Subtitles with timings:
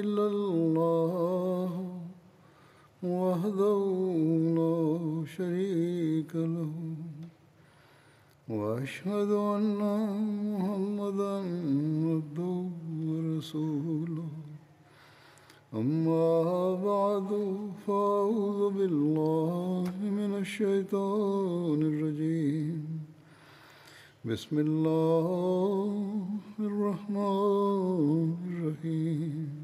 [0.00, 1.70] إلا الله
[3.02, 3.80] وحده
[4.58, 4.78] لا
[5.36, 6.72] شريك له
[8.48, 9.80] وأشهد أن
[10.52, 11.36] محمدا
[12.10, 12.56] عبده
[13.08, 14.32] ورسوله.
[15.74, 16.34] أما
[16.90, 17.30] بعد
[17.86, 22.82] فأعوذ بالله من الشيطان الرجيم.
[24.24, 25.94] بسم الله
[26.60, 29.63] الرحمن الرحيم.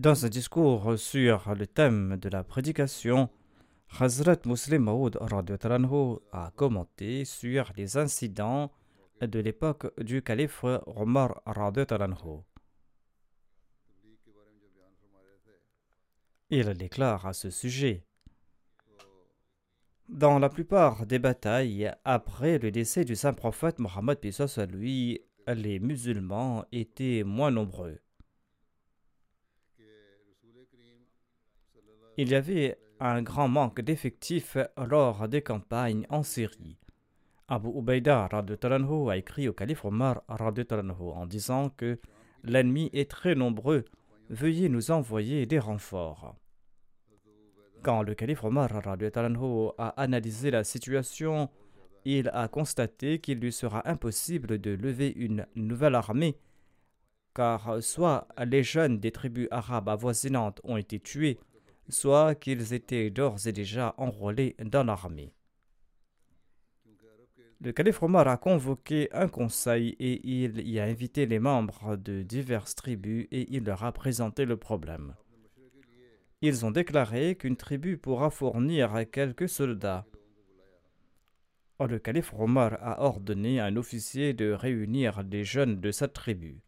[0.00, 3.28] Dans un discours sur le thème de la prédication,
[3.98, 5.18] Hazrat Muslim Maud
[6.32, 8.72] a commenté sur les incidents
[9.20, 11.42] de l'époque du calife Omar
[16.48, 18.06] Il déclare à ce sujet
[20.08, 24.18] Dans la plupart des batailles, après le décès du saint prophète Mohammed
[24.70, 28.00] lui, les musulmans étaient moins nombreux.
[32.16, 36.76] Il y avait un grand manque d'effectifs lors des campagnes en Syrie.
[37.48, 41.98] Abu Ubaida a écrit au calife Omar en disant que
[42.44, 43.84] l'ennemi est très nombreux,
[44.28, 46.36] veuillez nous envoyer des renforts.
[47.82, 51.48] Quand le calife Omar a analysé la situation,
[52.04, 56.36] il a constaté qu'il lui sera impossible de lever une nouvelle armée,
[57.34, 61.38] car soit les jeunes des tribus arabes avoisinantes ont été tués,
[61.90, 65.32] soit qu'ils étaient d'ores et déjà enrôlés dans l'armée.
[67.62, 72.22] Le calife Omar a convoqué un conseil et il y a invité les membres de
[72.22, 75.14] diverses tribus et il leur a présenté le problème.
[76.40, 80.06] Ils ont déclaré qu'une tribu pourra fournir quelques soldats.
[81.80, 86.62] Le calife Omar a ordonné à un officier de réunir des jeunes de cette tribu.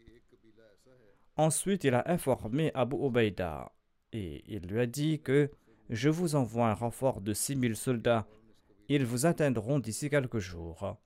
[1.36, 3.72] Ensuite, il a informé Abu Ubaida
[4.12, 5.50] et il lui a dit que
[5.90, 8.26] je vous envoie un renfort de six mille soldats.
[8.88, 10.96] Ils vous atteindront d'ici quelques jours.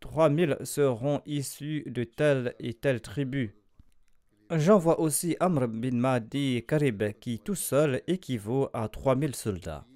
[0.00, 3.56] Trois mille seront issus de telle et telle tribu.
[4.50, 9.86] J'envoie aussi Amr bin Mahdi Karib qui tout seul équivaut à trois mille soldats.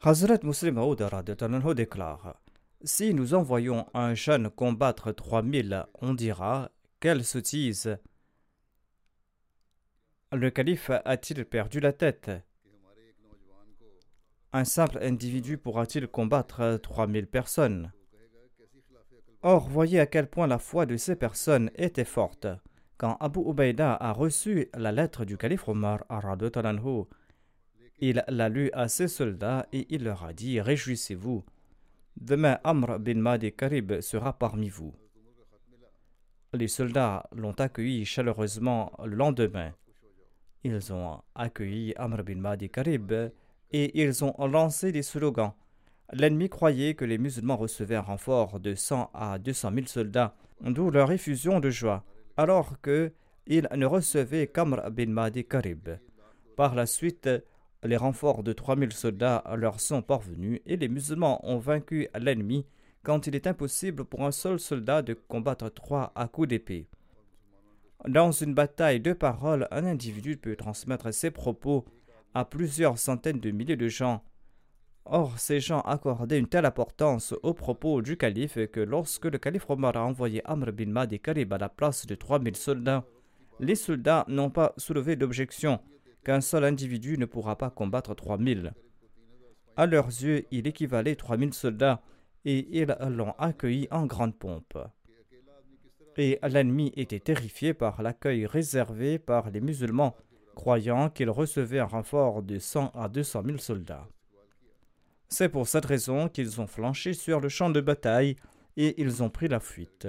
[0.00, 0.80] Hazrat Muslim
[1.74, 2.40] déclare
[2.82, 7.98] Si nous envoyons un jeune combattre trois mille, on dira Quelle sottise
[10.32, 12.30] le calife a-t-il perdu la tête?
[14.52, 17.92] Un simple individu pourra-t-il combattre 3000 personnes?
[19.42, 22.46] Or, voyez à quel point la foi de ces personnes était forte.
[22.96, 26.04] Quand Abu Ubaida a reçu la lettre du calife Omar,
[28.00, 31.44] il l'a lu à ses soldats et il leur a dit Réjouissez-vous.
[32.20, 34.94] Demain, Amr bin Mahdi Karib sera parmi vous.
[36.52, 39.72] Les soldats l'ont accueilli chaleureusement le lendemain.
[40.64, 43.12] Ils ont accueilli Amr bin Mahdi Karib
[43.70, 45.52] et ils ont lancé des slogans.
[46.12, 50.90] L'ennemi croyait que les musulmans recevaient un renfort de 100 à 200 000 soldats, d'où
[50.90, 52.04] leur effusion de joie,
[52.36, 53.12] alors que
[53.46, 55.90] ils ne recevaient qu'Amr bin Mahdi Karib.
[56.56, 57.28] Par la suite,
[57.84, 62.66] les renforts de 3000 soldats leur sont parvenus et les musulmans ont vaincu l'ennemi
[63.02, 66.88] quand il est impossible pour un seul soldat de combattre trois à coups d'épée.
[68.06, 71.84] Dans une bataille de paroles, un individu peut transmettre ses propos
[72.32, 74.22] à plusieurs centaines de milliers de gens.
[75.04, 79.68] Or, ces gens accordaient une telle importance aux propos du calife que lorsque le calife
[79.68, 83.04] Omar a envoyé Amr bin Mahdi Karib à la place de 3000 soldats,
[83.58, 85.80] les soldats n'ont pas soulevé d'objection
[86.24, 88.74] qu'un seul individu ne pourra pas combattre 3000.
[89.76, 92.02] À leurs yeux, il équivalait 3000 soldats
[92.44, 94.78] et ils l'ont accueilli en grande pompe.
[96.18, 100.16] Et l'ennemi était terrifié par l'accueil réservé par les musulmans,
[100.54, 104.08] croyant qu'ils recevaient un renfort de 100 à 200 000 soldats.
[105.28, 108.36] C'est pour cette raison qu'ils ont flanché sur le champ de bataille
[108.76, 110.08] et ils ont pris la fuite.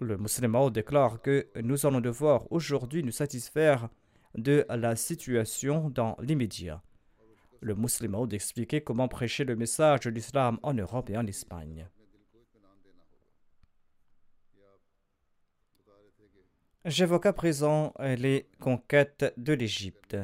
[0.00, 3.88] Le musulman déclare que nous allons devoir aujourd'hui nous satisfaire
[4.34, 6.82] de la situation dans l'immédiat.
[7.60, 11.86] Le musulman d'expliquer comment prêcher le message de l'islam en Europe et en Espagne.
[16.84, 20.18] J'évoque à présent les conquêtes de l'Égypte.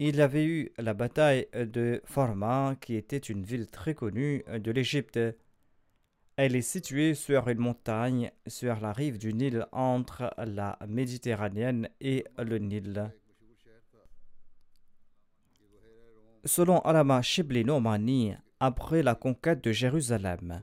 [0.00, 4.70] Il y avait eu la bataille de Forma, qui était une ville très connue de
[4.72, 5.20] l'Égypte.
[6.34, 12.24] Elle est située sur une montagne sur la rive du Nil entre la Méditerranée et
[12.36, 13.12] le Nil.
[16.44, 20.60] Selon Alama Shibli Nomani, après la conquête de Jérusalem,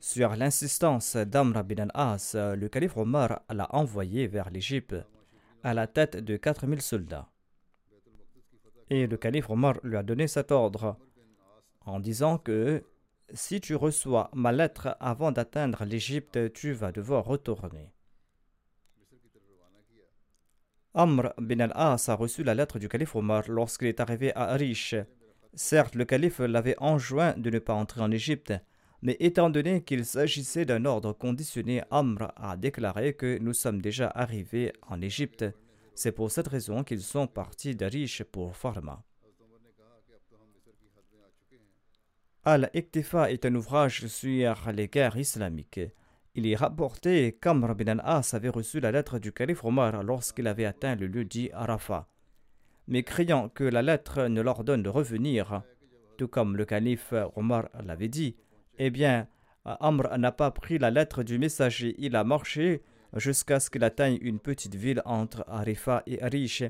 [0.00, 4.94] sur l'insistance d'Amr bin al-As, le calife Omar l'a envoyé vers l'Égypte
[5.62, 7.28] à la tête de 4000 soldats.
[8.90, 10.96] Et le calife Omar lui a donné cet ordre
[11.84, 12.84] en disant que
[13.34, 17.92] si tu reçois ma lettre avant d'atteindre l'Égypte, tu vas devoir retourner.
[20.94, 24.94] Amr bin al-As a reçu la lettre du calife Omar lorsqu'il est arrivé à Arish.
[25.54, 28.54] Certes, le calife l'avait enjoint de ne pas entrer en Égypte,
[29.02, 34.08] mais étant donné qu'il s'agissait d'un ordre conditionné, Amr a déclaré que nous sommes déjà
[34.08, 35.44] arrivés en Égypte.
[35.94, 39.02] C'est pour cette raison qu'ils sont partis d'Arish pour Farma.
[42.44, 45.80] Al-Iktifa est un ouvrage sur les guerres islamiques.
[46.34, 50.64] Il est rapporté qu'Amr bin al-As avait reçu la lettre du calife Omar lorsqu'il avait
[50.64, 52.08] atteint le lieu dit Arafat.
[52.86, 55.62] Mais craignant que la lettre ne l'ordonne de revenir,
[56.16, 58.36] tout comme le calife Omar l'avait dit,
[58.78, 59.28] eh bien,
[59.64, 61.94] Amr n'a pas pris la lettre du messager.
[61.98, 62.82] Il a marché
[63.14, 66.62] jusqu'à ce qu'il atteigne une petite ville entre Arifa et Arish.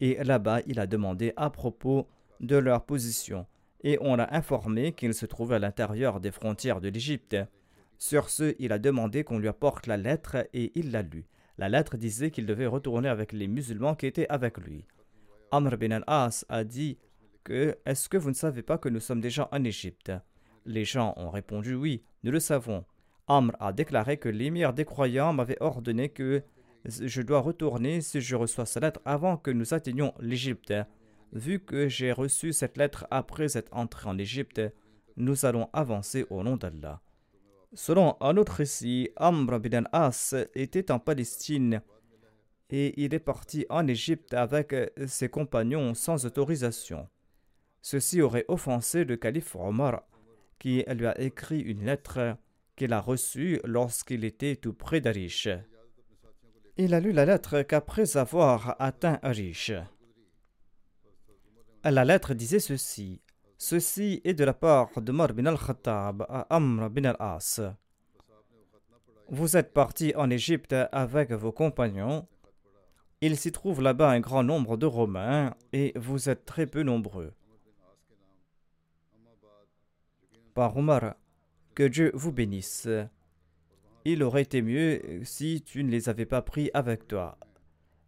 [0.00, 2.08] Et là-bas, il a demandé à propos
[2.40, 3.46] de leur position.
[3.82, 7.36] Et on l'a informé qu'il se trouvait à l'intérieur des frontières de l'Égypte.
[7.98, 11.26] Sur ce, il a demandé qu'on lui apporte la lettre et il l'a lue.
[11.58, 14.86] La lettre disait qu'il devait retourner avec les musulmans qui étaient avec lui.
[15.50, 16.98] Amr bin al-As a dit
[17.44, 20.12] que Est-ce que vous ne savez pas que nous sommes déjà en Égypte?
[20.70, 22.84] Les gens ont répondu oui, nous le savons.
[23.26, 26.42] Amr a déclaré que l'émir des croyants m'avait ordonné que
[26.84, 30.72] je dois retourner si je reçois sa lettre avant que nous atteignions l'Égypte.
[31.32, 34.60] Vu que j'ai reçu cette lettre après être entré en Égypte,
[35.16, 37.00] nous allons avancer au nom d'Allah.
[37.72, 41.82] Selon un autre récit, Amr bin As était en Palestine
[42.70, 44.74] et il est parti en Égypte avec
[45.06, 47.08] ses compagnons sans autorisation.
[47.82, 50.02] Ceci aurait offensé le calife Omar
[50.60, 52.36] qui lui a écrit une lettre
[52.76, 55.48] qu'il a reçue lorsqu'il était tout près d'Arish.
[56.76, 59.72] Il a lu la lettre qu'après avoir atteint Arish.
[61.82, 63.20] La lettre disait ceci.
[63.58, 67.60] Ceci est de la part de Mar bin al-Khattab à Amr bin al-As.
[69.28, 72.26] Vous êtes parti en Égypte avec vos compagnons.
[73.20, 77.32] Il s'y trouve là-bas un grand nombre de Romains et vous êtes très peu nombreux.
[80.68, 81.16] Par.
[81.74, 82.88] Que Dieu vous bénisse.
[84.04, 87.38] Il aurait été mieux si tu ne les avais pas pris avec toi.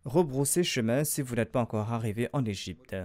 [0.05, 2.97] Rebroussez chemin si vous n'êtes pas encore arrivé en Égypte.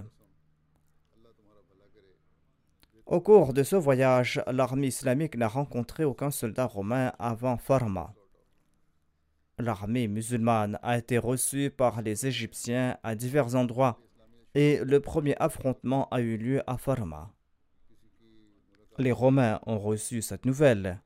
[3.06, 8.12] Au cours de ce voyage, l'armée islamique n'a rencontré aucun soldat romain avant Farma.
[9.58, 13.98] L'armée musulmane a été reçue par les Égyptiens à divers endroits
[14.54, 17.32] et le premier affrontement a eu lieu à Farma.
[18.98, 21.00] Les Romains ont reçu cette nouvelle.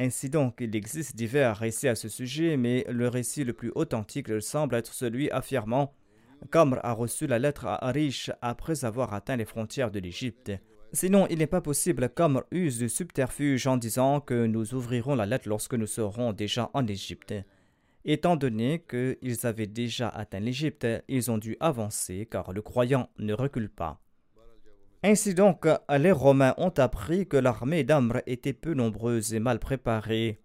[0.00, 4.42] Ainsi donc, il existe divers récits à ce sujet, mais le récit le plus authentique
[4.42, 5.94] semble être celui affirmant
[6.50, 10.50] qu'Amr a reçu la lettre à Arish après avoir atteint les frontières de l'Égypte.
[10.92, 15.26] Sinon, il n'est pas possible qu'Amr use de subterfuge en disant que nous ouvrirons la
[15.26, 17.34] lettre lorsque nous serons déjà en Égypte.
[18.04, 23.32] Étant donné qu'ils avaient déjà atteint l'Égypte, ils ont dû avancer car le croyant ne
[23.32, 24.01] recule pas.
[25.04, 30.40] Ainsi donc, les Romains ont appris que l'armée d'Amr était peu nombreuse et mal préparée,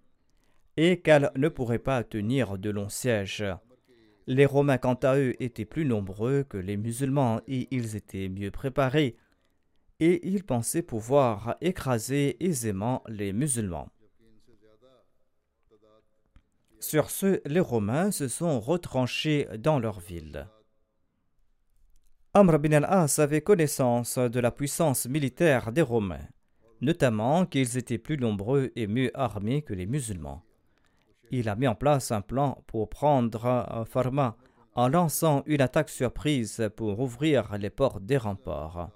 [0.78, 3.46] et qu'elle ne pourrait pas tenir de longs sièges.
[4.26, 8.52] Les Romains, quant à eux, étaient plus nombreux que les musulmans et ils étaient mieux
[8.52, 9.16] préparés,
[10.00, 13.90] et ils pensaient pouvoir écraser aisément les musulmans.
[16.80, 20.48] Sur ce, les Romains se sont retranchés dans leur ville.
[22.34, 26.28] Amr bin al-As avait connaissance de la puissance militaire des Romains.
[26.82, 30.44] notamment qu'ils étaient plus nombreux et mieux armés que les musulmans.
[31.32, 34.38] Il a mis en place un plan pour prendre Farma
[34.76, 38.92] en lançant une attaque surprise pour ouvrir les portes des remparts,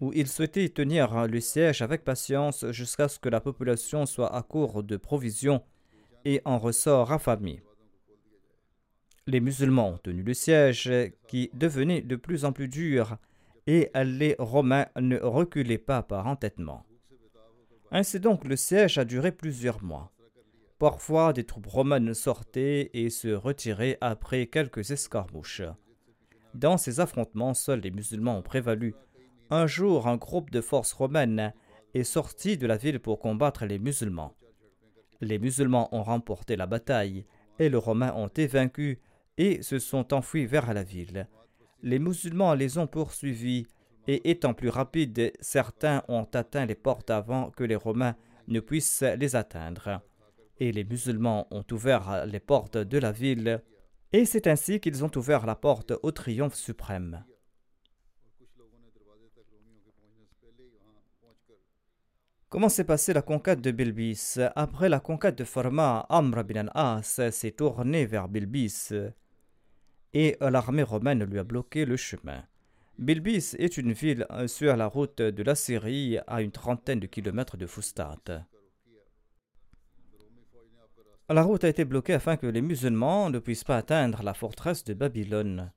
[0.00, 4.42] où il souhaitait tenir le siège avec patience jusqu'à ce que la population soit à
[4.42, 5.62] court de provisions
[6.24, 7.62] et en ressort affamée.
[9.28, 10.90] Les musulmans ont tenu le siège
[11.26, 13.18] qui devenait de plus en plus dur
[13.66, 16.86] et les Romains ne reculaient pas par entêtement.
[17.90, 20.10] Ainsi donc le siège a duré plusieurs mois.
[20.78, 25.60] Parfois, des troupes romaines sortaient et se retiraient après quelques escarmouches.
[26.54, 28.94] Dans ces affrontements, seuls les musulmans ont prévalu.
[29.50, 31.52] Un jour, un groupe de forces romaines
[31.92, 34.34] est sorti de la ville pour combattre les musulmans.
[35.20, 37.26] Les musulmans ont remporté la bataille
[37.58, 38.96] et les Romains ont été vaincus
[39.38, 41.26] et se sont enfuis vers la ville.
[41.82, 43.66] Les musulmans les ont poursuivis
[44.06, 48.16] et étant plus rapides, certains ont atteint les portes avant que les Romains
[48.48, 50.02] ne puissent les atteindre
[50.60, 53.62] et les musulmans ont ouvert les portes de la ville,
[54.12, 57.24] et c'est ainsi qu'ils ont ouvert la porte au triomphe suprême.
[62.48, 64.38] Comment s'est passée la conquête de Bilbis?
[64.56, 68.90] Après la conquête de Farma, Amr bin al-As s'est tourné vers Bilbis
[70.18, 72.42] et l'armée romaine lui a bloqué le chemin.
[72.98, 77.56] Bilbis est une ville sur la route de la Syrie à une trentaine de kilomètres
[77.56, 78.18] de Fustat.
[81.28, 84.82] La route a été bloquée afin que les musulmans ne puissent pas atteindre la forteresse
[84.82, 85.70] de Babylone.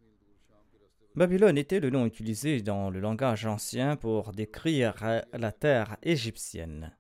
[1.13, 4.95] Babylone était le nom utilisé dans le langage ancien pour décrire
[5.33, 6.97] la terre égyptienne.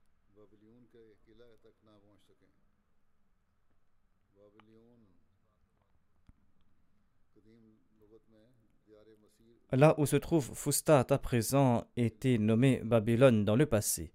[9.73, 14.11] Là où se trouve Fustat à présent était nommé Babylone dans le passé.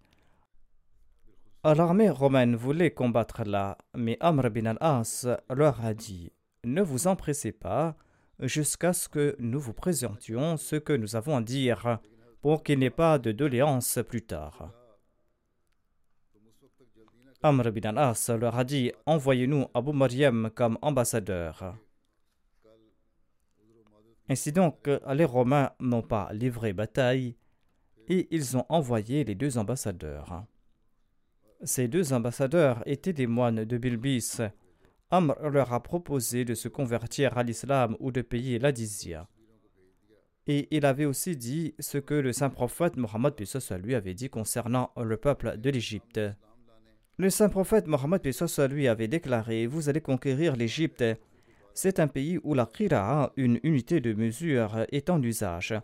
[1.65, 6.31] L'armée romaine voulait combattre là, mais Amr bin al-As leur a dit
[6.63, 7.97] Ne vous empressez pas
[8.39, 12.01] jusqu'à ce que nous vous présentions ce que nous avons à dire
[12.43, 14.71] pour qu'il n'y ait pas de doléances plus tard.
[17.43, 21.77] Amr bin al-As leur a dit Envoyez-nous Abu Mariam comme ambassadeur.
[24.29, 27.37] Ainsi donc, les Romains n'ont pas livré bataille
[28.09, 30.45] et ils ont envoyé les deux ambassadeurs.
[31.63, 34.39] Ces deux ambassadeurs étaient des moines de Bilbis.
[35.11, 38.73] Amr leur a proposé de se convertir à l'islam ou de payer la
[40.49, 43.35] Et il avait aussi dit ce que le saint prophète Mohammed
[43.83, 46.21] lui avait dit concernant le peuple de l'Égypte.
[47.17, 48.21] Le saint prophète Mohammed
[48.71, 51.05] lui avait déclaré Vous allez conquérir l'Égypte.
[51.79, 55.75] C'est un pays où la Qira'a, une unité de mesure, est en usage.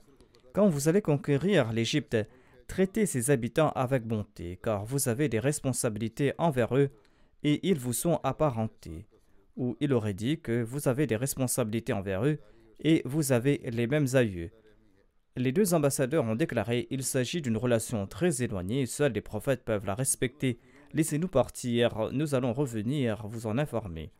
[0.55, 2.17] Quand vous allez conquérir l'Égypte,
[2.67, 6.89] traitez ses habitants avec bonté, car vous avez des responsabilités envers eux
[7.43, 9.07] et ils vous sont apparentés.
[9.59, 12.39] Ou il aurait dit que vous avez des responsabilités envers eux
[12.81, 14.51] et vous avez les mêmes aïeux.
[15.37, 19.85] Les deux ambassadeurs ont déclaré il s'agit d'une relation très éloignée, seuls les prophètes peuvent
[19.85, 20.59] la respecter.
[20.95, 24.11] Laissez-nous partir, nous allons revenir vous en informer.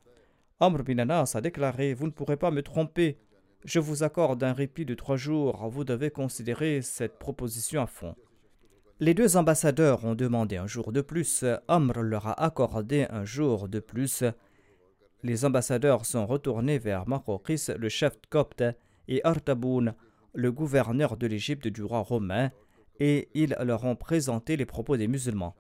[0.63, 3.19] Amr bin Anas a déclaré Vous ne pourrez pas me tromper.
[3.65, 5.69] Je vous accorde un répit de trois jours.
[5.69, 8.15] Vous devez considérer cette proposition à fond.
[9.01, 13.69] Les deux ambassadeurs ont demandé un jour de plus, Amr leur a accordé un jour
[13.69, 14.23] de plus.
[15.25, 18.63] Les ambassadeurs sont retournés vers Makokis, le chef copte,
[19.09, 19.97] et Artaboun,
[20.33, 22.53] le gouverneur de l'Égypte du roi romain,
[23.01, 25.57] et ils leur ont présenté les propos des musulmans.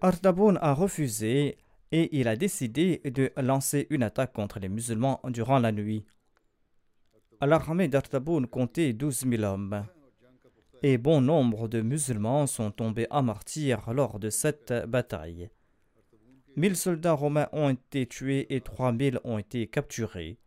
[0.00, 1.58] Artaboun a refusé
[1.92, 6.04] et il a décidé de lancer une attaque contre les musulmans durant la nuit.
[7.40, 9.86] L'armée d'Artaboun comptait douze mille hommes
[10.82, 15.50] et bon nombre de musulmans sont tombés à martyr lors de cette bataille.
[16.56, 20.38] Mille soldats romains ont été tués et trois mille ont été capturés.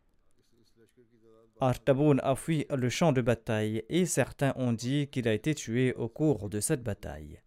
[1.61, 5.93] Artaboun a fui le champ de bataille et certains ont dit qu'il a été tué
[5.93, 7.41] au cours de cette bataille.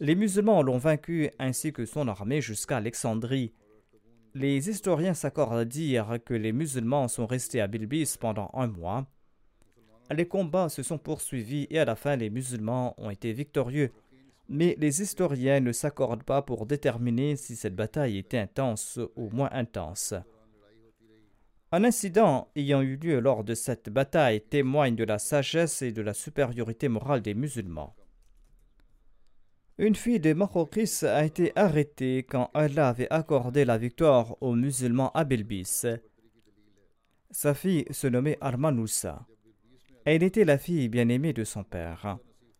[0.00, 3.52] Les musulmans l'ont vaincu ainsi que son armée jusqu'à Alexandrie.
[4.34, 9.06] Les historiens s'accordent à dire que les musulmans sont restés à Bilbis pendant un mois
[10.14, 13.92] les combats se sont poursuivis et à la fin les musulmans ont été victorieux.
[14.48, 19.50] Mais les historiens ne s'accordent pas pour déterminer si cette bataille était intense ou moins
[19.52, 20.14] intense.
[21.72, 26.02] Un incident ayant eu lieu lors de cette bataille témoigne de la sagesse et de
[26.02, 27.94] la supériorité morale des musulmans.
[29.82, 35.10] Une fille de Makhokis a été arrêtée quand Allah avait accordé la victoire aux musulmans
[35.12, 35.86] à Bilbis.
[37.30, 39.26] Sa fille se nommait Armanoussa.
[40.04, 42.18] Elle était la fille bien-aimée de son père.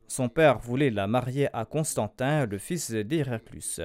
[0.09, 3.83] Son père voulait la marier à Constantin, le fils d'Héraclus.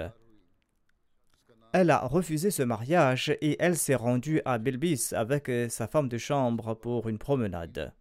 [1.73, 6.17] Elle a refusé ce mariage et elle s'est rendue à Bilbis avec sa femme de
[6.17, 7.93] chambre pour une promenade.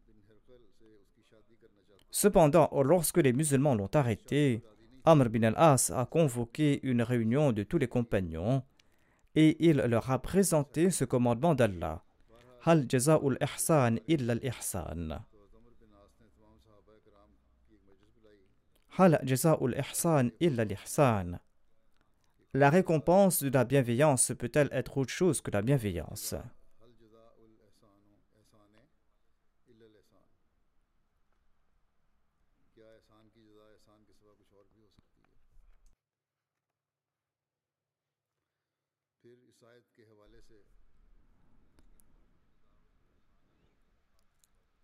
[2.13, 4.63] Cependant, lorsque les musulmans l'ont arrêté,
[5.07, 8.63] Amr bin al-As a convoqué une réunion de tous les compagnons
[9.35, 12.03] et il leur a présenté ce commandement d'Allah.
[12.65, 13.99] Al-ihsan.
[18.97, 19.21] Hal
[20.59, 21.39] al-ihsan.
[22.55, 26.35] La récompense de la bienveillance peut-elle être autre chose que la bienveillance?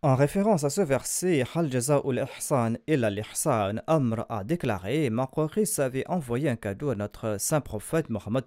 [0.03, 6.09] En référence à ce verset, Hal ul ihsan illa l'ihsan, Amr a déclaré Maqoris avait
[6.09, 8.45] envoyé un cadeau à notre saint prophète Mohammed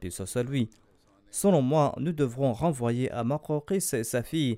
[0.49, 0.71] lui.
[1.29, 4.57] Selon moi, nous devrons renvoyer à Maqoris sa fille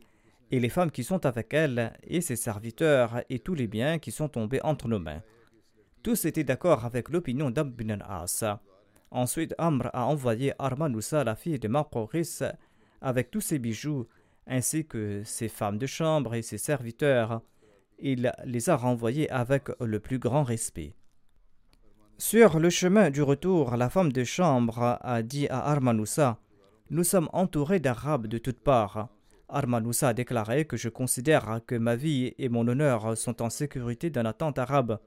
[0.52, 4.12] et les femmes qui sont avec elle et ses serviteurs et tous les biens qui
[4.12, 5.22] sont tombés entre nos mains.
[6.02, 8.46] Tous étaient d'accord avec l'opinion d'Abn As.
[9.12, 12.42] Ensuite, Amr a envoyé Armanoussa, la fille de Maqoris,
[13.02, 14.08] avec tous ses bijoux
[14.48, 17.42] ainsi que ses femmes de chambre et ses serviteurs.
[18.00, 20.94] Il les a renvoyés avec le plus grand respect.
[22.18, 26.40] Sur le chemin du retour, la femme de chambre a dit à Armanoussa
[26.90, 29.10] Nous sommes entourés d'Arabes de toutes parts.
[29.50, 34.10] Armanoussa a déclaré que je considère que ma vie et mon honneur sont en sécurité
[34.10, 35.00] dans la tente arabe,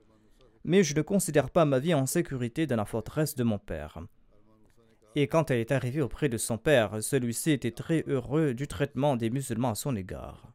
[0.64, 4.00] mais je ne considère pas ma vie en sécurité dans la forteresse de mon père.
[5.14, 9.16] Et quand elle est arrivée auprès de son père, celui-ci était très heureux du traitement
[9.16, 10.52] des musulmans à son égard.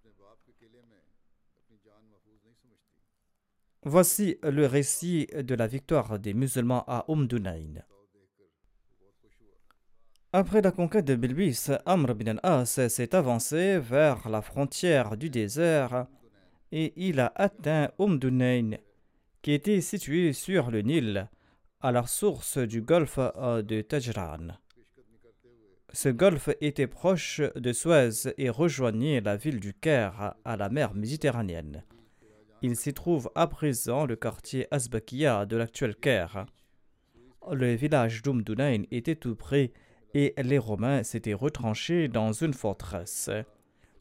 [3.85, 7.83] Voici le récit de la victoire des musulmans à Umdunayn.
[10.31, 16.07] Après la conquête de Bilbis, Amr bin al-As s'est avancé vers la frontière du désert
[16.71, 18.77] et il a atteint Umdunayn,
[19.41, 21.29] qui était situé sur le Nil,
[21.83, 24.57] à la source du golfe de Tajran.
[25.91, 30.93] Ce golfe était proche de Suez et rejoignait la ville du Caire à la mer
[30.93, 31.83] Méditerranéenne.
[32.61, 36.45] Il s'y trouve à présent le quartier Asbakia de l'actuel Caire.
[37.51, 39.73] Le village d'Umdunayn était tout près
[40.13, 43.29] et les Romains s'étaient retranchés dans une forteresse.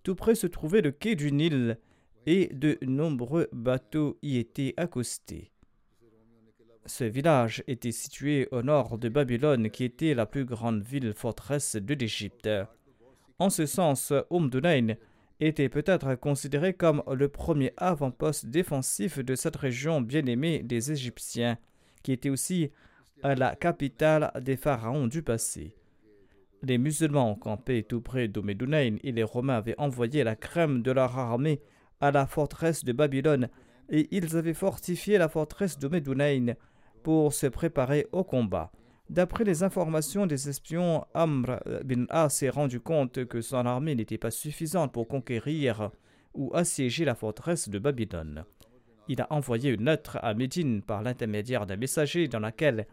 [0.05, 1.79] Tout près se trouvait le quai du Nil
[2.27, 5.52] et de nombreux bateaux y étaient accostés.
[6.87, 11.77] Ce village était situé au nord de Babylone, qui était la plus grande ville forteresse
[11.77, 12.49] de l'Égypte.
[13.39, 14.97] En ce sens, Umdunayn
[15.39, 21.57] était peut-être considéré comme le premier avant-poste défensif de cette région bien-aimée des Égyptiens,
[22.03, 22.71] qui était aussi
[23.23, 25.77] la capitale des pharaons du passé.
[26.63, 30.91] Les musulmans ont campé tout près d'Umdunayn et les Romains avaient envoyé la crème de
[30.91, 31.61] leur armée
[32.01, 33.49] à la forteresse de Babylone
[33.89, 36.55] et ils avaient fortifié la forteresse d'Umdunayn
[37.03, 38.71] pour se préparer au combat.
[39.11, 44.19] D'après les informations des espions, Amr bin As s'est rendu compte que son armée n'était
[44.19, 45.91] pas suffisante pour conquérir
[46.35, 48.45] ou assiéger la forteresse de Babylone.
[49.09, 52.87] Il a envoyé une lettre à Médine par l'intermédiaire d'un messager dans laquelle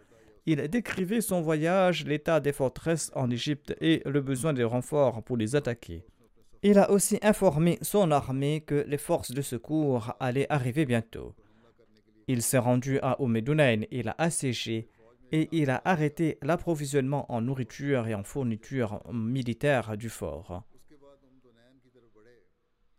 [0.46, 5.38] il décrivait son voyage, l'état des forteresses en Égypte et le besoin de renforts pour
[5.38, 6.04] les attaquer.
[6.64, 11.34] Il a aussi informé son armée que les forces de secours allaient arriver bientôt.
[12.32, 14.88] Il s'est rendu à Omedunayn, il a assiégé
[15.32, 20.64] et il a arrêté l'approvisionnement en nourriture et en fourniture militaire du fort.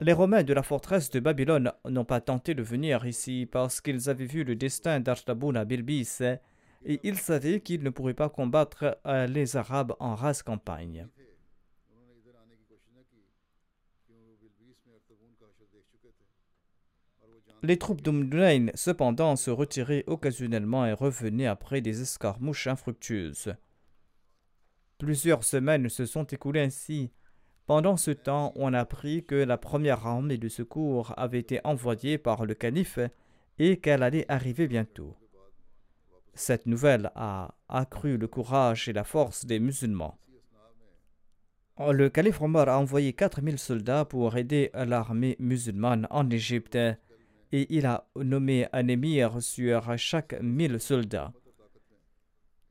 [0.00, 4.10] Les Romains de la forteresse de Babylone n'ont pas tenté de venir ici parce qu'ils
[4.10, 6.18] avaient vu le destin d'Artaboun à Bilbis
[6.84, 11.06] et ils savaient qu'ils ne pourraient pas combattre les Arabes en race campagne.
[17.62, 23.54] Les troupes d'Umdunayn, cependant, se retiraient occasionnellement et revenaient après des escarmouches infructueuses.
[24.98, 27.10] Plusieurs semaines se sont écoulées ainsi.
[27.66, 32.46] Pendant ce temps, on apprit que la première armée de secours avait été envoyée par
[32.46, 32.98] le calife
[33.58, 35.16] et qu'elle allait arriver bientôt.
[36.32, 40.18] Cette nouvelle a accru le courage et la force des musulmans.
[41.78, 46.78] Le calife Omar a envoyé 4000 soldats pour aider l'armée musulmane en Égypte
[47.52, 51.32] et il a nommé un émir sur chaque mille soldats.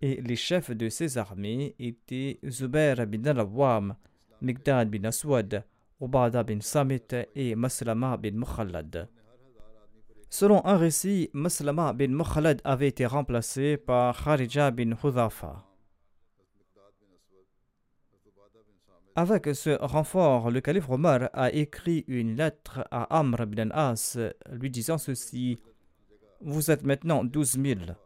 [0.01, 3.95] Et les chefs de ces armées étaient Zubair bin al-Awwam,
[4.41, 5.65] Migdad bin Aswad,
[6.01, 9.09] Ubada bin Samit et Maslama bin Mukhallad.
[10.29, 15.68] Selon un récit, Maslama bin Mukhalad avait été remplacé par Kharija bin Hudhafa.
[19.21, 24.17] Avec ce renfort, le calife Omar a écrit une lettre à Amr bin As
[24.49, 25.59] lui disant ceci
[26.39, 27.97] Vous êtes maintenant douze mille.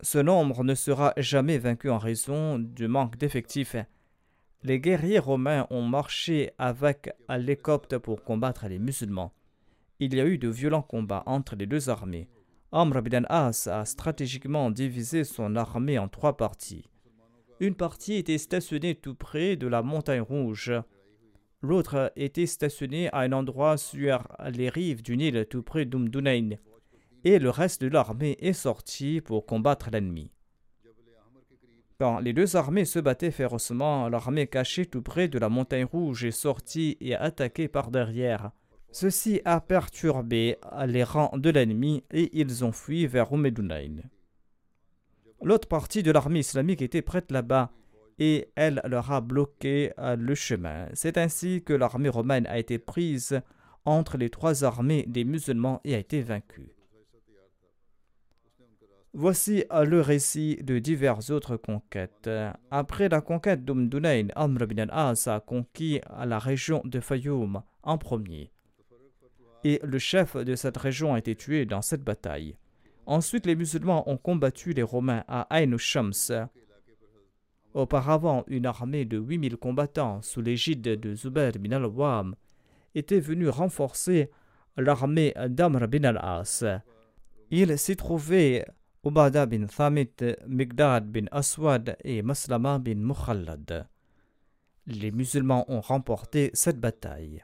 [0.00, 3.76] Ce nombre ne sera jamais vaincu en raison du manque d'effectifs.
[4.62, 9.34] Les guerriers romains ont marché avec l'Écopte pour combattre les musulmans.
[10.00, 12.30] Il y a eu de violents combats entre les deux armées.
[12.72, 16.88] Amr bin As a stratégiquement divisé son armée en trois parties.
[17.62, 20.72] Une partie était stationnée tout près de la montagne rouge.
[21.60, 26.56] L'autre était stationnée à un endroit sur les rives du Nil tout près d'Umdunain.
[27.22, 30.32] Et le reste de l'armée est sorti pour combattre l'ennemi.
[32.00, 36.24] Quand les deux armées se battaient férocement, l'armée cachée tout près de la montagne rouge
[36.24, 38.50] est sortie et a attaqué par derrière.
[38.90, 40.56] Ceci a perturbé
[40.88, 44.02] les rangs de l'ennemi et ils ont fui vers Umedunain.
[45.44, 47.72] L'autre partie de l'armée islamique était prête là-bas
[48.18, 50.86] et elle leur a bloqué euh, le chemin.
[50.94, 53.40] C'est ainsi que l'armée romaine a été prise
[53.84, 56.76] entre les trois armées des musulmans et a été vaincue.
[59.14, 62.30] Voici euh, le récit de diverses autres conquêtes.
[62.70, 68.52] Après la conquête d'Umdunayn, Amr bin al-As a conquis la région de Fayoum en premier.
[69.64, 72.56] Et le chef de cette région a été tué dans cette bataille.
[73.06, 76.48] Ensuite, les musulmans ont combattu les Romains à Ain Shams.
[77.74, 82.36] Auparavant, une armée de 8000 combattants sous l'égide de Zubair bin al-Wam
[82.94, 84.30] était venue renforcer
[84.76, 86.64] l'armée d'Amr bin al-As.
[87.50, 88.64] Il s'y trouvait
[89.04, 90.14] Ubada bin Thamit,
[90.46, 93.88] Migdad bin Aswad et Maslama bin Mukhallad.
[94.86, 97.42] Les musulmans ont remporté cette bataille.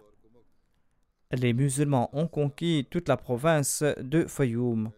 [1.33, 4.93] Les musulmans ont conquis toute la province de Fayoum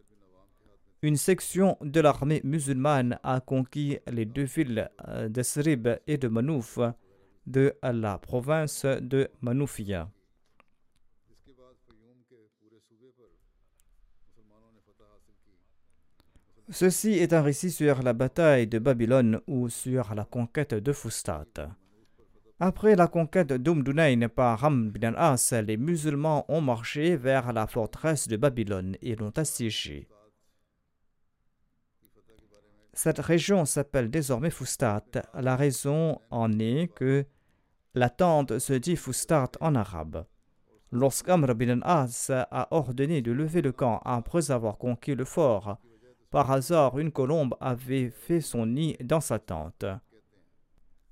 [1.02, 6.78] une section de l'armée musulmane a conquis les deux villes euh, d'Esrib et de Manouf
[7.46, 10.10] de la province de Manoufia.
[16.72, 21.46] Ceci est un récit sur la bataille de Babylone ou sur la conquête de Fustat.
[22.60, 28.28] Après la conquête d'Umdunayn par Ram bin As, les musulmans ont marché vers la forteresse
[28.28, 30.06] de Babylone et l'ont assiégée.
[33.02, 35.06] Cette région s'appelle désormais Fustat.
[35.32, 37.24] La raison en est que
[37.94, 40.26] la tente se dit Fustat en arabe.
[40.92, 45.78] Lorsqu'Amr bin As a ordonné de lever le camp après avoir conquis le fort,
[46.28, 49.86] par hasard une colombe avait fait son nid dans sa tente.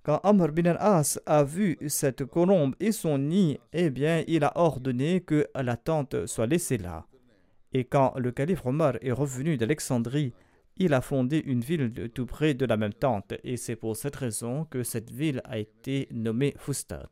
[0.02, 4.52] Quand Amr bin As a vu cette colombe et son nid, eh bien, il a
[4.58, 7.06] ordonné que la tente soit laissée là.
[7.72, 10.34] Et quand le calife Omar est revenu d'Alexandrie,
[10.78, 14.16] il a fondé une ville tout près de la même tente, et c'est pour cette
[14.16, 17.08] raison que cette ville a été nommée Fustat.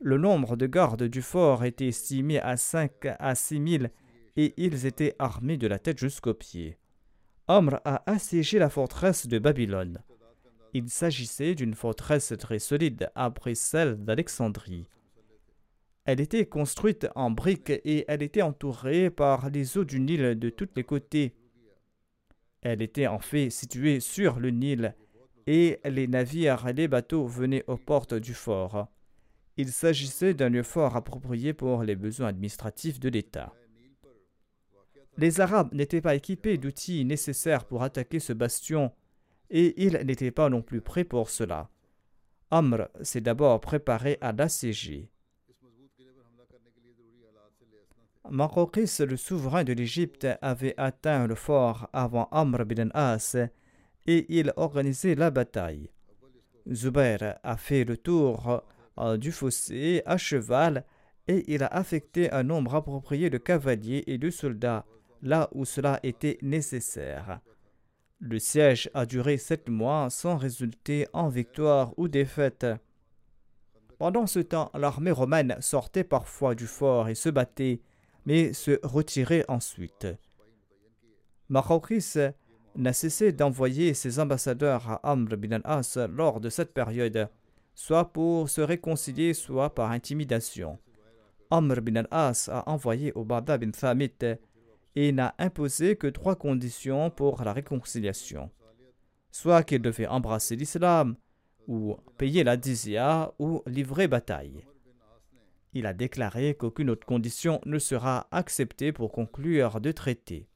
[0.00, 3.84] Le nombre de gardes du fort était estimé à 5 à 6 000
[4.36, 6.78] et ils étaient armés de la tête jusqu'aux pieds.
[7.48, 9.98] Amr a assiégé la forteresse de Babylone.
[10.72, 14.86] Il s'agissait d'une forteresse très solide après celle d'Alexandrie.
[16.06, 20.48] Elle était construite en briques et elle était entourée par les eaux du Nil de
[20.48, 21.34] tous les côtés
[22.62, 24.94] elle était en fait située sur le Nil
[25.46, 28.88] et les navires et les bateaux venaient aux portes du fort.
[29.56, 33.52] Il s'agissait d'un lieu fort approprié pour les besoins administratifs de l'État.
[35.16, 38.92] Les Arabes n'étaient pas équipés d'outils nécessaires pour attaquer ce bastion
[39.50, 41.68] et ils n'étaient pas non plus prêts pour cela.
[42.50, 45.10] Amr s'est d'abord préparé à l'assiéger.
[48.30, 53.36] Marokis, le souverain de l'Égypte, avait atteint le fort avant Amr bin As
[54.06, 55.90] et il organisait la bataille.
[56.72, 58.62] Zubair a fait le tour
[58.98, 60.84] euh, du fossé à cheval
[61.26, 64.86] et il a affecté un nombre approprié de cavaliers et de soldats
[65.22, 67.40] là où cela était nécessaire.
[68.20, 72.66] Le siège a duré sept mois sans résulter en victoire ou défaite.
[73.98, 77.80] Pendant ce temps, l'armée romaine sortait parfois du fort et se battait
[78.26, 80.06] mais se retirer ensuite.
[81.48, 82.14] Marokis
[82.76, 87.28] n'a cessé d'envoyer ses ambassadeurs à Amr bin al-As lors de cette période,
[87.74, 90.78] soit pour se réconcilier, soit par intimidation.
[91.50, 94.12] Amr bin al-As a envoyé Obada bin Thamit
[94.94, 98.50] et n'a imposé que trois conditions pour la réconciliation.
[99.32, 101.16] Soit qu'il devait embrasser l'islam,
[101.68, 104.64] ou payer la dizya, ou livrer bataille.
[105.72, 110.48] Il a déclaré qu'aucune autre condition ne sera acceptée pour conclure de traité.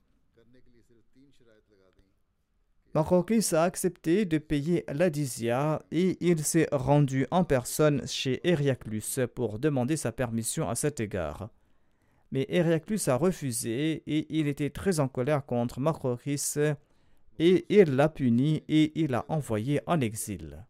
[2.94, 9.58] Makokis a accepté de payer l'adizia et il s'est rendu en personne chez Eriaclus pour
[9.58, 11.48] demander sa permission à cet égard.
[12.30, 16.54] Mais Eriaclus a refusé et il était très en colère contre Makokis
[17.40, 20.64] et il l'a puni et il l'a envoyé en exil.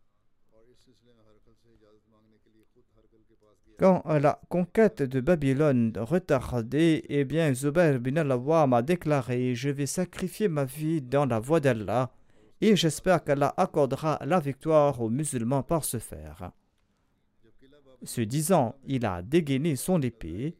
[3.76, 9.86] Quand la conquête de Babylone retardée, eh bien, Zubair bin al m'a déclaré Je vais
[9.86, 12.12] sacrifier ma vie dans la voie d'Allah
[12.60, 16.52] et j'espère qu'Allah accordera la victoire aux musulmans par ce faire.
[18.04, 20.56] Ce disant, il a dégainé son épée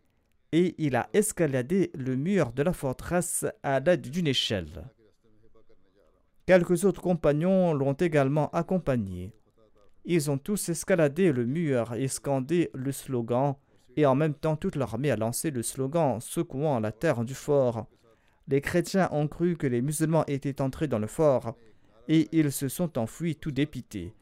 [0.50, 4.90] et il a escaladé le mur de la forteresse à l'aide d'une échelle.
[6.46, 9.33] Quelques autres compagnons l'ont également accompagné.
[10.05, 13.55] Ils ont tous escaladé le mur et scandé le slogan,
[13.97, 17.87] et en même temps toute l'armée a lancé le slogan secouant la terre du fort.
[18.49, 21.57] Les chrétiens ont cru que les musulmans étaient entrés dans le fort,
[22.09, 24.12] et ils se sont enfuis tout dépités.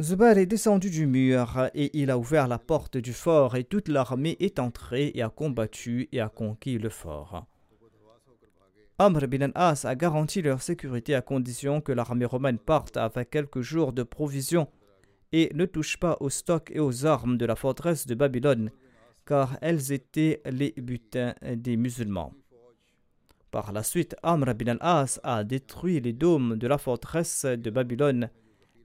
[0.00, 3.88] Zubair est descendu du mur et il a ouvert la porte du fort et toute
[3.88, 7.46] l'armée est entrée et a combattu et a conquis le fort.
[9.00, 13.60] Amr bin al-As a garanti leur sécurité à condition que l'armée romaine parte avec quelques
[13.60, 14.68] jours de provisions
[15.32, 18.70] et ne touche pas aux stocks et aux armes de la forteresse de Babylone,
[19.26, 22.32] car elles étaient les butins des musulmans.
[23.50, 28.30] Par la suite, Amr bin al-As a détruit les dômes de la forteresse de Babylone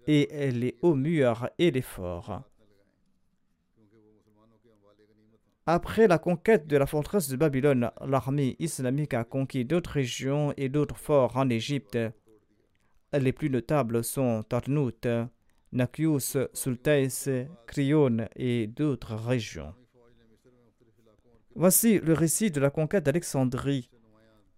[0.08, 2.44] et les hauts murs et les forts.
[5.66, 10.68] Après la conquête de la forteresse de Babylone, l'armée islamique a conquis d'autres régions et
[10.68, 11.98] d'autres forts en Égypte.
[13.14, 15.08] Les plus notables sont Tarnout,
[15.74, 17.08] Nakius, Sultais,
[17.66, 19.74] Cryon et d'autres régions.
[21.56, 23.90] Voici le récit de la conquête d'Alexandrie.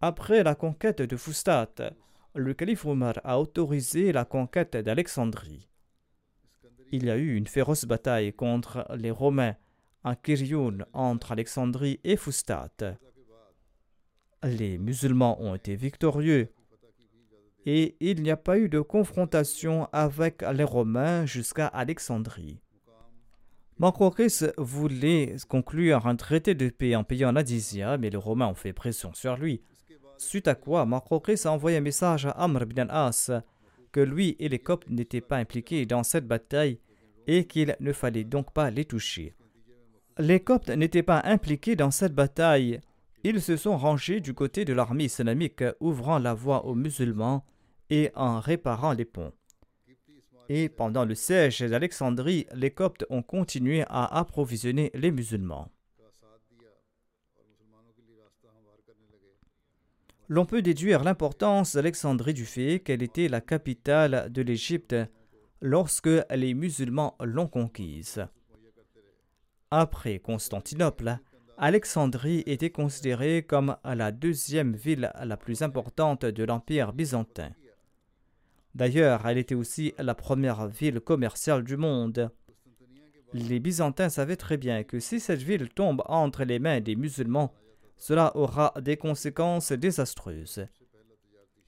[0.01, 1.73] Après la conquête de Fustat,
[2.35, 5.69] le calife Omar a autorisé la conquête d'Alexandrie.
[6.91, 9.55] Il y a eu une féroce bataille contre les Romains
[10.03, 12.97] à Kirioun entre Alexandrie et Fustat.
[14.43, 16.49] Les musulmans ont été victorieux
[17.65, 22.59] et il n'y a pas eu de confrontation avec les Romains jusqu'à Alexandrie.
[23.77, 28.71] Mancrochis voulait conclure un traité de paix en payant l'Adizia, mais les Romains ont fait
[28.71, 29.63] pression sur lui.
[30.17, 33.31] Suite à quoi, Mancrochis a envoyé un message à Amr ibn al-As
[33.91, 36.79] que lui et les Coptes n'étaient pas impliqués dans cette bataille
[37.27, 39.33] et qu'il ne fallait donc pas les toucher.
[40.17, 42.79] Les Coptes n'étaient pas impliqués dans cette bataille.
[43.23, 47.43] Ils se sont rangés du côté de l'armée islamique, ouvrant la voie aux musulmans
[47.89, 49.33] et en réparant les ponts.
[50.49, 55.71] Et pendant le siège d'Alexandrie, les Coptes ont continué à approvisionner les musulmans.
[60.27, 64.95] L'on peut déduire l'importance d'Alexandrie du fait qu'elle était la capitale de l'Égypte
[65.61, 68.25] lorsque les musulmans l'ont conquise.
[69.69, 71.19] Après Constantinople,
[71.57, 77.51] Alexandrie était considérée comme la deuxième ville la plus importante de l'Empire byzantin.
[78.75, 82.29] D'ailleurs, elle était aussi la première ville commerciale du monde.
[83.31, 87.53] Les Byzantins savaient très bien que si cette ville tombe entre les mains des musulmans,
[87.95, 90.67] cela aura des conséquences désastreuses.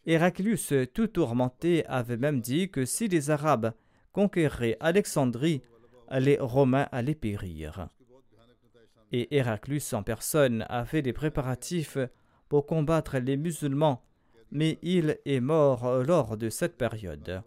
[0.05, 3.73] Héraclius, tout tourmenté, avait même dit que si les Arabes
[4.11, 5.61] conquéraient Alexandrie,
[6.11, 7.87] les Romains allaient périr.
[9.13, 11.97] Et Héraclius en personne a fait des préparatifs
[12.49, 14.03] pour combattre les musulmans
[14.51, 17.41] mais il est mort lors de cette période.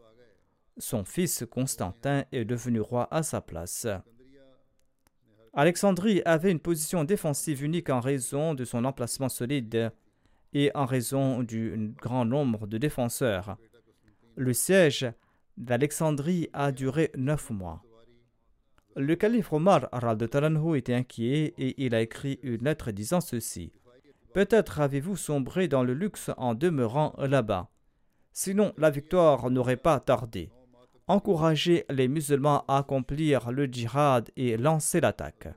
[0.79, 3.87] Son fils Constantin est devenu roi à sa place.
[5.53, 9.93] Alexandrie avait une position défensive unique en raison de son emplacement solide
[10.53, 13.57] et en raison du grand nombre de défenseurs.
[14.37, 15.11] Le siège
[15.57, 17.83] d'Alexandrie a duré neuf mois.
[18.97, 19.89] Le calife Omar
[20.77, 23.73] était inquiet et il a écrit une lettre disant ceci.
[24.33, 27.69] Peut-être avez-vous sombré dans le luxe en demeurant là-bas.
[28.33, 30.51] Sinon, la victoire n'aurait pas tardé.
[31.09, 35.49] Encouragez les musulmans à accomplir le djihad et lancer l'attaque.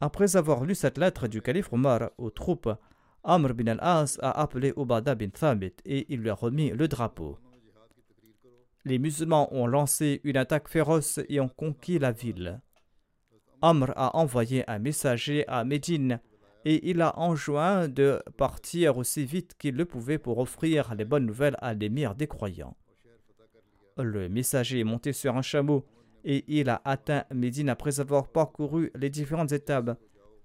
[0.00, 2.70] Après avoir lu cette lettre du calife Omar aux troupes,
[3.22, 7.38] Amr bin al-As a appelé Ubada bin Thabit et il lui a remis le drapeau.
[8.84, 12.60] Les musulmans ont lancé une attaque féroce et ont conquis la ville.
[13.60, 16.20] Amr a envoyé un messager à Médine
[16.68, 21.24] et il a enjoint de partir aussi vite qu'il le pouvait pour offrir les bonnes
[21.24, 22.76] nouvelles à l'émir des croyants.
[23.96, 25.86] Le messager est monté sur un chameau
[26.24, 29.96] et il a atteint Médine après avoir parcouru les différentes étapes.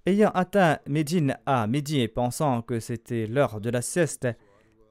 [0.05, 4.27] Ayant atteint Médine à midi et pensant que c'était l'heure de la sieste,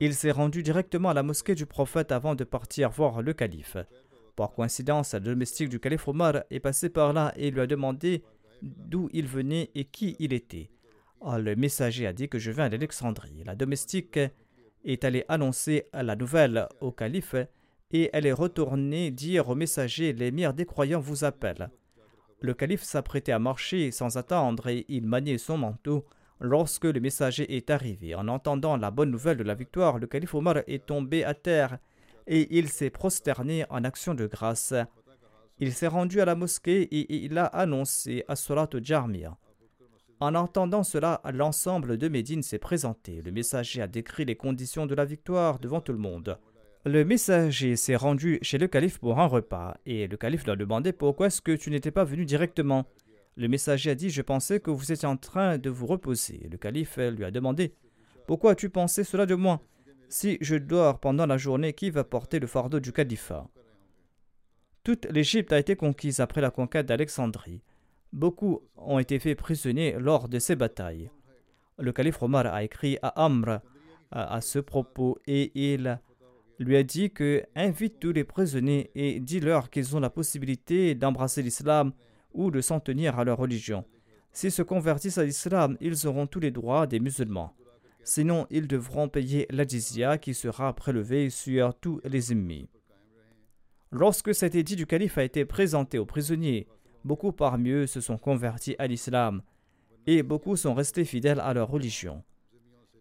[0.01, 3.77] il s'est rendu directement à la mosquée du prophète avant de partir voir le calife.
[4.35, 8.25] Par coïncidence, le domestique du calife Omar est passé par là et lui a demandé
[8.63, 10.71] d'où il venait et qui il était.
[11.23, 13.43] Ah, le messager a dit que je viens d'Alexandrie.
[13.45, 14.19] La domestique
[14.85, 17.35] est allée annoncer la nouvelle au calife
[17.93, 21.71] et elle est retournée dire au messager L'émir des croyants vous appelle.
[22.41, 26.07] Le calife s'apprêtait à marcher sans attendre et il maniait son manteau
[26.41, 28.15] lorsque le messager est arrivé.
[28.15, 31.79] En entendant la bonne nouvelle de la victoire, le calife Omar est tombé à terre
[32.27, 34.73] et il s'est prosterné en action de grâce.
[35.59, 39.37] Il s'est rendu à la mosquée et il a annoncé à Surat Jarmir.
[40.21, 43.23] En entendant cela, l'ensemble de Médine s'est présenté.
[43.23, 46.39] Le messager a décrit les conditions de la victoire devant tout le monde.
[46.85, 50.57] Le messager s'est rendu chez le calife pour un repas, et le calife lui a
[50.57, 52.87] demandé pourquoi est-ce que tu n'étais pas venu directement.
[53.37, 56.49] Le messager a dit Je pensais que vous étiez en train de vous reposer.
[56.51, 57.75] Le calife lui a demandé
[58.27, 59.63] Pourquoi as-tu pensé cela de moi?
[60.11, 63.49] Si je dors pendant la journée, qui va porter le fardeau du califat?
[64.85, 67.63] Toute l'Égypte a été conquise après la conquête d'Alexandrie.
[68.13, 71.11] Beaucoup ont été faits prisonniers lors de ces batailles.
[71.79, 73.61] Le calife Omar a écrit à Amr
[74.11, 76.01] à, ce propos et il
[76.59, 81.43] lui a dit que invite tous les prisonniers et dis-leur qu'ils ont la possibilité d'embrasser
[81.43, 81.93] l'islam
[82.35, 83.85] ou de s'en tenir à leur religion.
[84.33, 87.55] S'ils se convertissent à l'islam, ils auront tous les droits des musulmans.
[88.03, 92.69] Sinon, ils devront payer la jizya qui sera prélevée sur tous les ennemis.
[93.93, 96.69] Lorsque cet édit du calife a été présenté aux prisonniers,
[97.05, 99.43] beaucoup parmi eux se sont convertis à l'islam
[100.07, 102.23] et beaucoup sont restés fidèles à leur religion.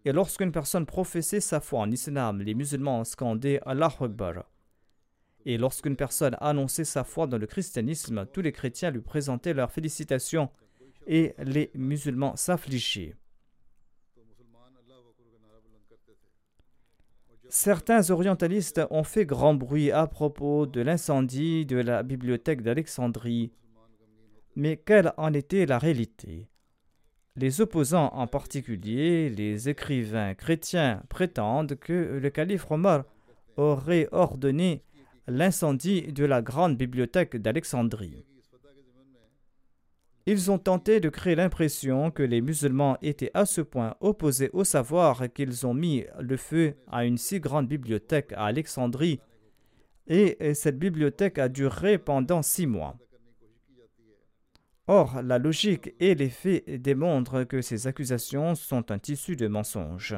[0.06, 4.46] Et lorsqu'une personne professait sa foi en islam, les musulmans scandaient Allah Akbar.
[5.46, 9.72] Et lorsqu'une personne annonçait sa foi dans le christianisme, tous les chrétiens lui présentaient leurs
[9.72, 10.50] félicitations
[11.08, 13.16] et les musulmans s'affligeaient.
[17.52, 23.52] Certains orientalistes ont fait grand bruit à propos de l'incendie de la bibliothèque d'Alexandrie
[24.60, 26.50] mais quelle en était la réalité?
[27.38, 33.06] Les opposants, en particulier les écrivains chrétiens, prétendent que le calife Omar
[33.56, 34.84] aurait ordonné
[35.28, 38.26] l'incendie de la grande bibliothèque d'Alexandrie.
[40.26, 44.66] Ils ont tenté de créer l'impression que les musulmans étaient à ce point opposés au
[44.66, 49.22] savoir qu'ils ont mis le feu à une si grande bibliothèque à Alexandrie,
[50.08, 52.98] et cette bibliothèque a duré pendant six mois.
[54.92, 60.16] Or, la logique et les faits démontrent que ces accusations sont un tissu de mensonges.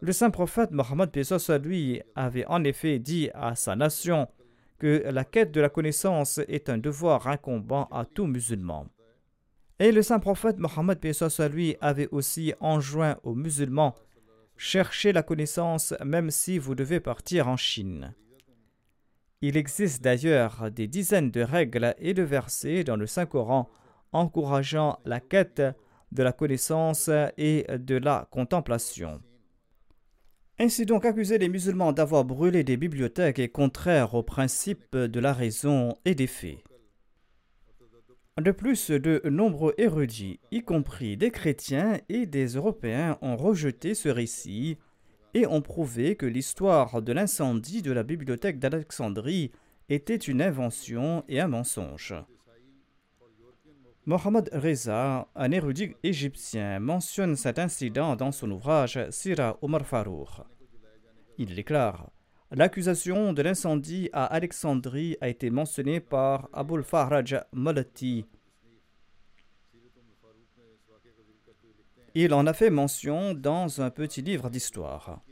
[0.00, 1.10] Le saint prophète Mohammed
[1.64, 4.28] lui avait en effet dit à sa nation
[4.78, 8.86] que la quête de la connaissance est un devoir incombant à tout musulman.
[9.80, 11.04] Et le saint prophète Mohammed
[11.52, 13.96] lui avait aussi enjoint aux musulmans
[14.56, 18.14] cherchez la connaissance même si vous devez partir en Chine.
[19.42, 23.70] Il existe d'ailleurs des dizaines de règles et de versets dans le Saint-Coran
[24.12, 25.62] encourageant la quête
[26.12, 29.20] de la connaissance et de la contemplation.
[30.58, 35.32] Ainsi donc accuser les musulmans d'avoir brûlé des bibliothèques est contraire au principe de la
[35.32, 36.58] raison et des faits.
[38.38, 44.08] De plus, de nombreux érudits, y compris des chrétiens et des Européens, ont rejeté ce
[44.10, 44.78] récit
[45.34, 49.50] et ont prouvé que l'histoire de l'incendie de la bibliothèque d'Alexandrie
[49.88, 52.14] était une invention et un mensonge.
[54.06, 60.28] Mohamed Reza, un érudit égyptien, mentionne cet incident dans son ouvrage Sira Omar Farouk.
[61.38, 62.10] Il déclare
[62.52, 68.26] L'accusation de l'incendie à Alexandrie a été mentionnée par Abul Faraj Malati,
[72.14, 75.22] Il en a fait mention dans un petit livre d'histoire.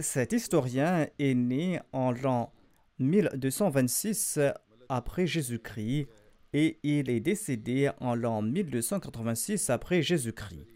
[0.00, 2.52] Cet historien est né en l'an
[2.98, 4.40] 1226
[4.88, 6.06] après Jésus-Christ
[6.54, 10.66] et il est décédé en l'an 1286 après Jésus-Christ.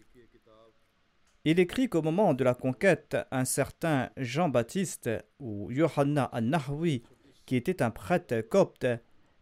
[1.43, 5.09] Il écrit qu'au moment de la conquête, un certain Jean-Baptiste
[5.39, 7.01] ou Yohanna an-Nahwi,
[7.47, 8.85] qui était un prêtre copte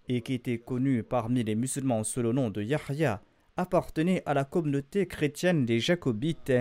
[0.08, 3.22] et qui était connu parmi les musulmans sous le nom de Yahya,
[3.60, 6.53] appartenait à la communauté chrétienne des Jacobites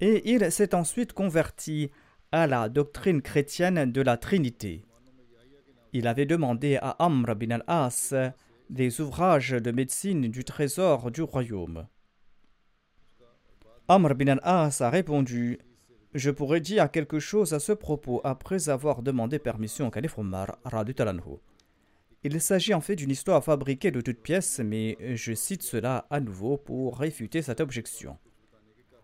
[0.00, 1.90] et il s'est ensuite converti
[2.32, 4.84] à la doctrine chrétienne de la Trinité.
[5.92, 8.14] Il avait demandé à Amr bin al-As
[8.70, 11.86] des ouvrages de médecine du trésor du royaume.
[13.88, 15.58] Amr bin al-As a répondu
[16.14, 20.58] je pourrais dire quelque chose à ce propos après avoir demandé permission au calife Omar.
[22.24, 26.20] Il s'agit en fait d'une histoire fabriquée de toutes pièces, mais je cite cela à
[26.20, 28.16] nouveau pour réfuter cette objection.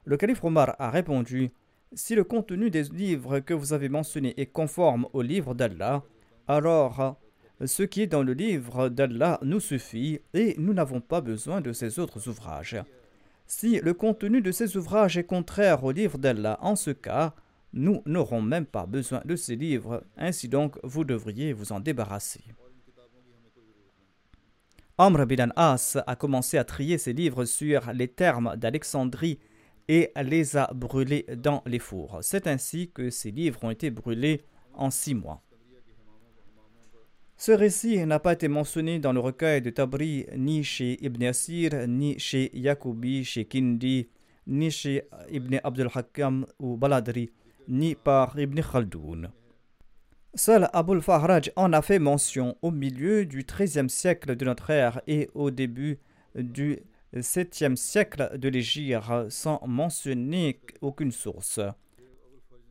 [0.04, 1.50] Le calife Omar a répondu
[1.92, 6.04] Si le contenu des livres que vous avez mentionnés est conforme au livre d'Allah,
[6.46, 7.18] alors
[7.64, 11.72] ce qui est dans le livre d'Allah nous suffit et nous n'avons pas besoin de
[11.72, 12.76] ces autres ouvrages.
[13.48, 17.34] Si le contenu de ces ouvrages est contraire au livre d'Allah, en ce cas,
[17.72, 22.44] nous n'aurons même pas besoin de ces livres, ainsi donc vous devriez vous en débarrasser.
[25.00, 29.38] Amr bin As a commencé à trier ses livres sur les termes d'Alexandrie
[29.86, 32.18] et les a brûlés dans les fours.
[32.20, 34.42] C'est ainsi que ces livres ont été brûlés
[34.74, 35.40] en six mois.
[37.36, 41.86] Ce récit n'a pas été mentionné dans le recueil de Tabri ni chez Ibn Asir,
[41.86, 44.08] ni chez Yacoubi, chez Kindi,
[44.48, 47.30] ni chez Ibn Abdul Hakam ou Baladri,
[47.68, 49.30] ni par Ibn Khaldoun.
[50.34, 55.00] Seul Abul Fahraj en a fait mention au milieu du XIIIe siècle de notre ère
[55.06, 55.98] et au début
[56.34, 56.80] du
[57.14, 61.60] VIIe siècle de l'Égypte sans mentionner aucune source.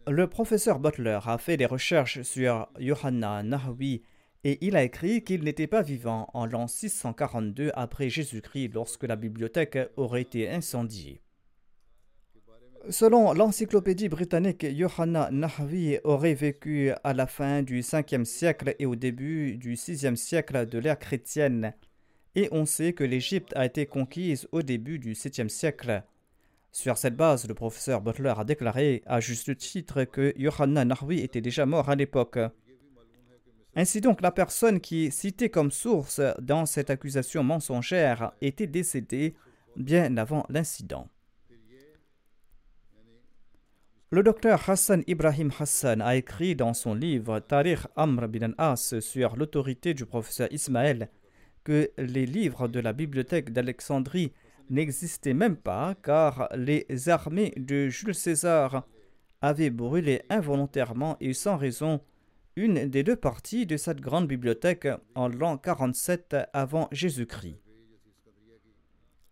[0.07, 4.03] Le professeur Butler a fait des recherches sur Yohanna Nahwi
[4.43, 9.15] et il a écrit qu'il n'était pas vivant en l'an 642 après Jésus-Christ lorsque la
[9.15, 11.21] bibliothèque aurait été incendiée.
[12.89, 18.95] Selon l'encyclopédie britannique, Yohanna Nahvi aurait vécu à la fin du 5e siècle et au
[18.95, 21.73] début du 6e siècle de l'ère chrétienne,
[22.35, 26.01] et on sait que l'Égypte a été conquise au début du 7e siècle.
[26.71, 31.41] Sur cette base, le professeur Butler a déclaré à juste titre que Yohanna Nahvi était
[31.41, 32.39] déjà mort à l'époque.
[33.75, 39.35] Ainsi donc, la personne qui est citée comme source dans cette accusation mensongère était décédée
[39.75, 41.09] bien avant l'incident.
[44.09, 49.35] Le docteur Hassan Ibrahim Hassan a écrit dans son livre Tariq Amr bin As sur
[49.35, 51.09] l'autorité du professeur Ismaël
[51.65, 54.31] que les livres de la bibliothèque d'Alexandrie
[54.69, 58.87] n'existaient même pas car les armées de Jules César
[59.41, 61.99] avaient brûlé involontairement et sans raison
[62.55, 67.59] une des deux parties de cette grande bibliothèque en l'an 47 avant Jésus-Christ.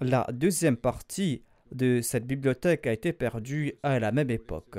[0.01, 4.78] La deuxième partie de cette bibliothèque a été perdue à la même époque.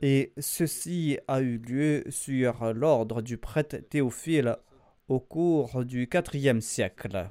[0.00, 4.56] Et ceci a eu lieu sur l'ordre du prêtre Théophile
[5.08, 7.30] au cours du IVe siècle.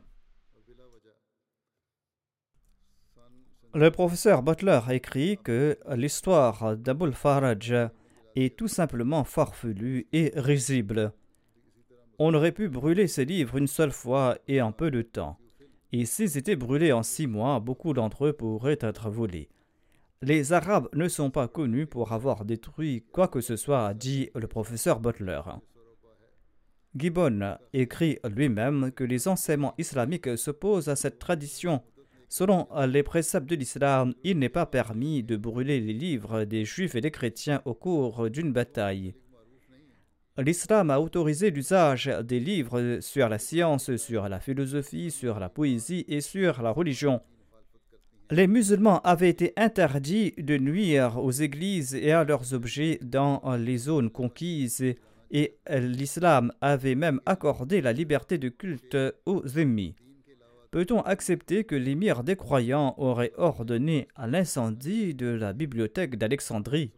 [3.74, 7.74] Le professeur Butler écrit que l'histoire d'Abul Faraj
[8.36, 11.14] est tout simplement farfelu et risible.
[12.20, 15.38] On aurait pu brûler ces livres une seule fois et en peu de temps.
[15.94, 19.50] Et s'ils étaient brûlés en six mois, beaucoup d'entre eux pourraient être volés.
[20.22, 24.48] Les Arabes ne sont pas connus pour avoir détruit quoi que ce soit, dit le
[24.48, 25.42] professeur Butler.
[26.96, 31.84] Gibbon écrit lui-même que les enseignements islamiques s'opposent à cette tradition
[32.30, 36.96] Selon les préceptes de l'islam, il n'est pas permis de brûler les livres des juifs
[36.96, 39.16] et des chrétiens au cours d'une bataille.
[40.38, 46.06] L'islam a autorisé l'usage des livres sur la science, sur la philosophie, sur la poésie
[46.08, 47.22] et sur la religion.
[48.30, 53.78] Les musulmans avaient été interdits de nuire aux églises et à leurs objets dans les
[53.78, 54.84] zones conquises
[55.32, 59.96] et l'islam avait même accordé la liberté de culte aux ennemis.
[60.70, 66.92] Peut-on accepter que l'émir des croyants aurait ordonné à l'incendie de la bibliothèque d'Alexandrie?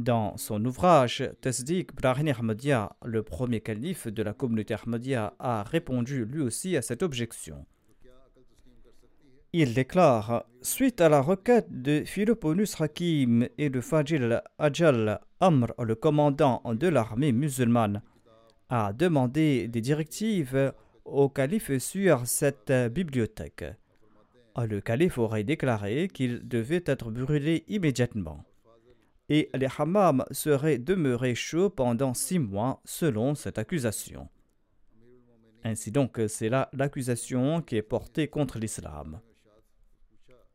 [0.00, 6.24] Dans son ouvrage Tasdik Brahini Ahmadiyya, le premier calife de la communauté Ahmadiyya a répondu
[6.24, 7.66] lui aussi à cette objection.
[9.52, 15.94] Il déclare Suite à la requête de Philoponus Hakim et de Fajil Ajal, Amr, le
[15.94, 18.00] commandant de l'armée musulmane,
[18.70, 20.72] a demandé des directives
[21.04, 23.66] au calife sur cette bibliothèque.
[24.56, 28.46] Le calife aurait déclaré qu'il devait être brûlé immédiatement.
[29.30, 34.28] Et les hammams seraient demeurés chauds pendant six mois selon cette accusation.
[35.64, 39.20] Ainsi donc, c'est là l'accusation qui est portée contre l'islam.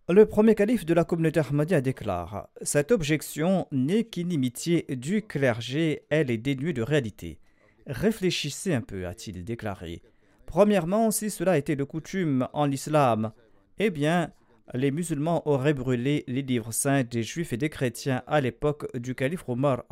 [0.09, 6.30] Le premier calife de la communauté Ahmadiyya déclare Cette objection n'est qu'inimitié du clergé, elle
[6.30, 7.39] est dénuée de réalité.
[7.88, 10.03] Réfléchissez un peu, a-t-il déclaré.
[10.45, 13.32] Premièrement, si cela était de coutume en l'islam,
[13.80, 14.32] eh bien,
[14.74, 19.13] les musulmans auraient brûlé les livres saints des juifs et des chrétiens à l'époque du
[19.13, 19.84] calife Omar,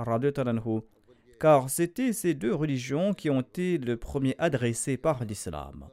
[1.39, 5.87] car c'était ces deux religions qui ont été le premier adressées par l'islam.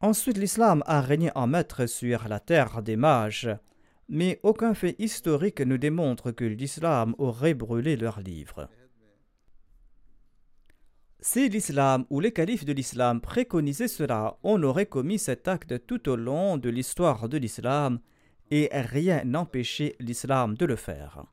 [0.00, 3.48] Ensuite, l'islam a régné en maître sur la terre des mages,
[4.08, 8.68] mais aucun fait historique ne démontre que l'islam aurait brûlé leurs livres.
[11.24, 16.08] Si l'islam ou les califes de l'islam préconisaient cela, on aurait commis cet acte tout
[16.08, 18.00] au long de l'histoire de l'islam
[18.50, 21.24] et rien n'empêchait l'islam de le faire.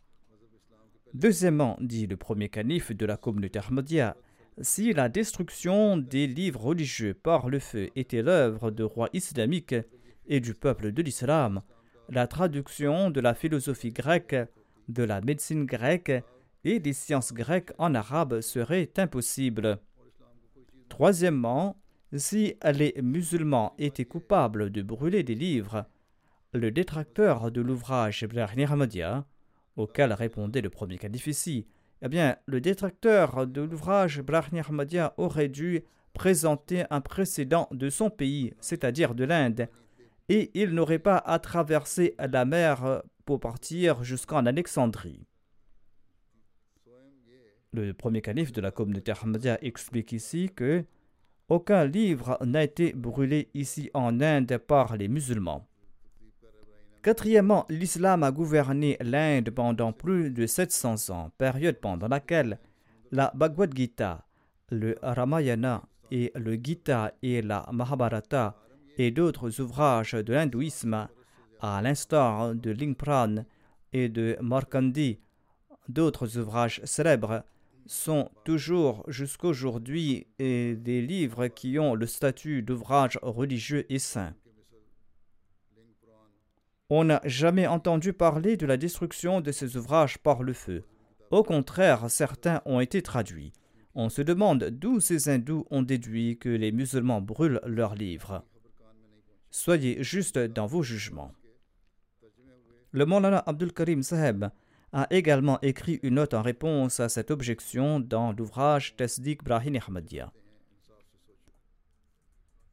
[1.15, 4.15] Deuxièmement, dit le premier calife de la communauté Ahmadiyya,
[4.61, 9.75] si la destruction des livres religieux par le feu était l'œuvre de rois islamiques
[10.27, 11.63] et du peuple de l'islam,
[12.09, 14.35] la traduction de la philosophie grecque,
[14.87, 16.11] de la médecine grecque
[16.63, 19.79] et des sciences grecques en arabe serait impossible.
[20.89, 21.81] Troisièmement,
[22.15, 25.85] si les musulmans étaient coupables de brûler des livres,
[26.53, 29.25] le détracteur de l'ouvrage Ibrahim Ahmadiyya,
[29.75, 30.97] auquel répondait le premier
[31.27, 31.67] ici,
[32.01, 35.83] eh bien, le détracteur de l'ouvrage Ibrahim Ahmadiyya aurait dû
[36.13, 39.69] présenter un précédent de son pays, c'est-à-dire de l'Inde,
[40.27, 45.25] et il n'aurait pas à traverser la mer pour partir jusqu'en Alexandrie.
[47.71, 50.83] Le premier calife de la communauté Ahmadiyya explique ici que
[51.49, 55.67] aucun livre n'a été brûlé ici en Inde par les musulmans.
[57.03, 62.59] Quatrièmement, l'islam a gouverné l'Inde pendant plus de 700 ans, période pendant laquelle
[63.11, 64.25] la Bhagavad Gita,
[64.71, 68.55] le Ramayana et le Gita et la Mahabharata
[68.97, 71.07] et d'autres ouvrages de l'hindouisme,
[71.61, 73.45] à l'instar de Lingpran
[73.93, 75.19] et de Markandi,
[75.87, 77.43] d'autres ouvrages célèbres,
[77.89, 84.35] sont toujours jusqu'aujourd'hui des livres qui ont le statut d'ouvrages religieux et saints.
[86.91, 90.83] On n'a jamais entendu parler de la destruction de ces ouvrages par le feu.
[91.31, 93.53] Au contraire, certains ont été traduits.
[93.95, 98.43] On se demande d'où ces hindous ont déduit que les musulmans brûlent leurs livres.
[99.49, 101.31] Soyez juste dans vos jugements.
[102.91, 104.45] Le Maulana Abdul Karim Saheb
[104.91, 110.31] a également écrit une note en réponse à cette objection dans l'ouvrage Tasdik Brahim Ahmadiyya.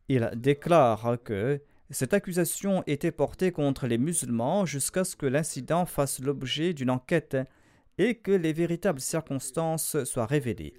[0.08, 1.60] Il déclare que
[1.90, 7.36] cette accusation était portée contre les musulmans jusqu'à ce que l'incident fasse l'objet d'une enquête
[7.98, 10.74] et que les véritables circonstances soient révélées.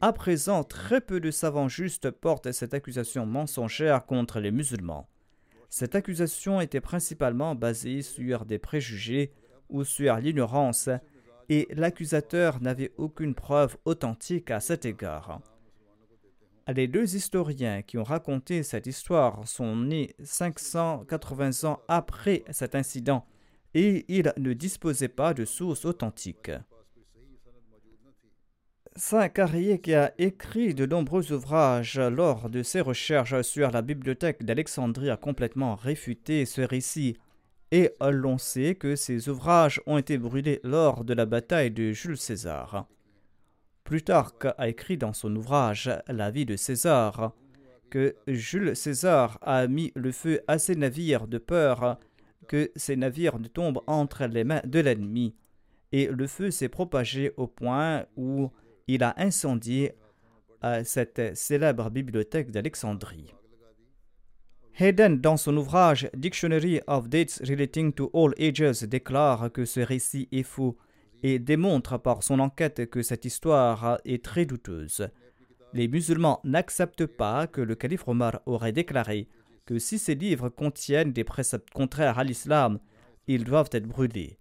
[0.00, 5.08] À présent, très peu de savants justes portent cette accusation mensongère contre les musulmans.
[5.68, 9.32] Cette accusation était principalement basée sur des préjugés
[9.68, 10.88] ou sur l'ignorance,
[11.48, 15.40] et l'accusateur n'avait aucune preuve authentique à cet égard.
[16.68, 23.26] Les deux historiens qui ont raconté cette histoire sont nés 580 ans après cet incident
[23.74, 26.52] et ils ne disposaient pas de sources authentiques.
[28.94, 34.44] Saint Carrier, qui a écrit de nombreux ouvrages lors de ses recherches sur la bibliothèque
[34.44, 37.16] d'Alexandrie, a complètement réfuté ce récit
[37.72, 42.18] et l'on sait que ces ouvrages ont été brûlés lors de la bataille de Jules
[42.18, 42.86] César.
[43.82, 47.32] Plutarque a écrit dans son ouvrage La vie de César
[47.90, 51.98] que Jules César a mis le feu à ses navires de peur
[52.46, 55.34] que ces navires ne tombent entre les mains de l'ennemi,
[55.92, 58.50] et le feu s'est propagé au point où
[58.86, 59.94] il a incendié
[60.84, 63.32] cette célèbre bibliothèque d'Alexandrie.
[64.78, 70.28] Hayden, dans son ouvrage Dictionary of Dates Relating to All Ages, déclare que ce récit
[70.32, 70.78] est faux
[71.22, 75.08] et démontre par son enquête que cette histoire est très douteuse.
[75.74, 79.28] Les musulmans n'acceptent pas que le calife Omar aurait déclaré
[79.66, 82.78] que si ces livres contiennent des préceptes contraires à l'islam,
[83.26, 84.38] ils doivent être brûlés.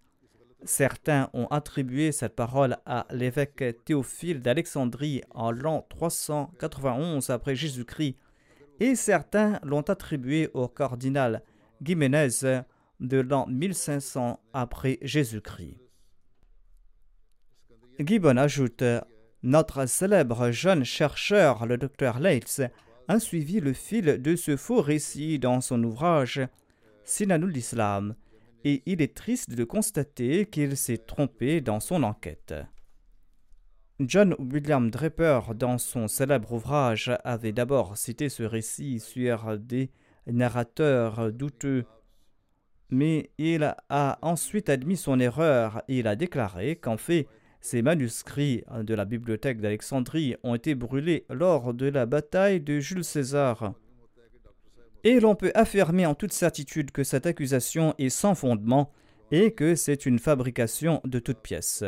[0.63, 8.15] Certains ont attribué cette parole à l'évêque Théophile d'Alexandrie en l'an 391 après Jésus-Christ
[8.81, 11.43] et certains l'ont attribué au cardinal
[11.83, 12.63] Guiménez
[12.99, 15.77] de l'an 1500 après Jésus-Christ.
[17.99, 18.83] Gibbon ajoute
[19.43, 22.61] Notre célèbre jeune chercheur, le docteur Leitz,
[23.07, 26.41] a suivi le fil de ce faux récit dans son ouvrage
[27.03, 28.15] Sinanul Islam,
[28.63, 32.55] et il est triste de constater qu'il s'est trompé dans son enquête.
[34.07, 39.91] John William Draper, dans son célèbre ouvrage, avait d'abord cité ce récit sur des
[40.25, 41.85] narrateurs douteux,
[42.89, 45.83] mais il a ensuite admis son erreur.
[45.87, 47.27] Et il a déclaré qu'en fait,
[47.59, 53.03] ces manuscrits de la bibliothèque d'Alexandrie ont été brûlés lors de la bataille de Jules
[53.03, 53.73] César.
[55.03, 58.91] Et l'on peut affirmer en toute certitude que cette accusation est sans fondement
[59.31, 61.83] et que c'est une fabrication de toutes pièces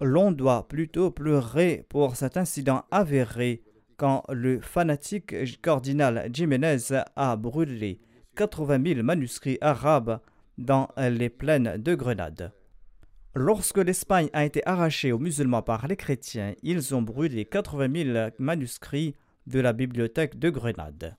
[0.00, 3.62] l'on doit plutôt pleurer pour cet incident avéré
[3.96, 6.78] quand le fanatique cardinal Jiménez
[7.16, 8.00] a brûlé
[8.36, 10.20] 80 000 manuscrits arabes
[10.56, 12.52] dans les plaines de Grenade.
[13.34, 18.28] Lorsque l'Espagne a été arrachée aux musulmans par les chrétiens, ils ont brûlé 80 000
[18.38, 19.14] manuscrits
[19.46, 21.16] de la bibliothèque de Grenade.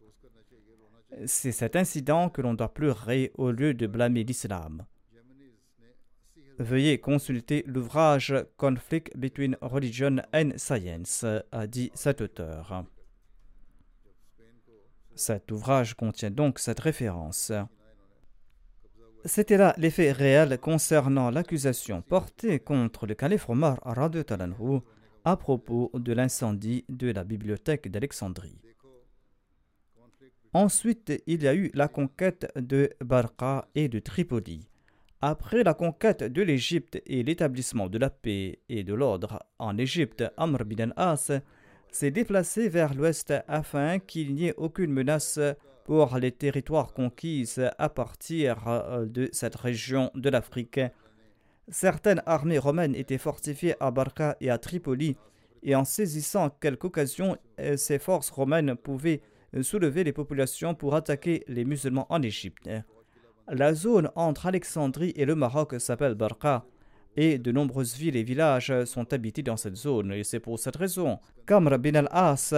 [1.25, 4.86] C'est cet incident que l'on doit pleurer au lieu de blâmer l'islam.
[6.62, 12.86] Veuillez consulter l'ouvrage Conflict between Religion and Science, a dit cet auteur.
[15.16, 17.51] Cet ouvrage contient donc cette référence.
[19.26, 23.80] C'était là l'effet réel concernant l'accusation portée contre le calife Omar
[25.24, 28.62] à propos de l'incendie de la bibliothèque d'Alexandrie.
[30.53, 34.70] Ensuite, il y a eu la conquête de Barqa et de Tripoli.
[35.24, 40.24] Après la conquête de l'Égypte et l'établissement de la paix et de l'ordre en Égypte,
[40.36, 41.32] Amr bin al-As
[41.91, 45.39] s'est déplacé vers l'ouest afin qu'il n'y ait aucune menace
[45.84, 47.47] pour les territoires conquis
[47.78, 50.80] à partir euh, de cette région de l'Afrique.
[51.69, 55.17] Certaines armées romaines étaient fortifiées à Barqa et à Tripoli,
[55.61, 59.22] et en saisissant quelque occasion, euh, ces forces romaines pouvaient
[59.61, 62.67] soulever les populations pour attaquer les musulmans en Égypte.
[63.53, 66.63] La zone entre Alexandrie et le Maroc s'appelle Barqa
[67.17, 70.77] et de nombreuses villes et villages sont habités dans cette zone et c'est pour cette
[70.77, 72.53] raison qu'Amr bin al-As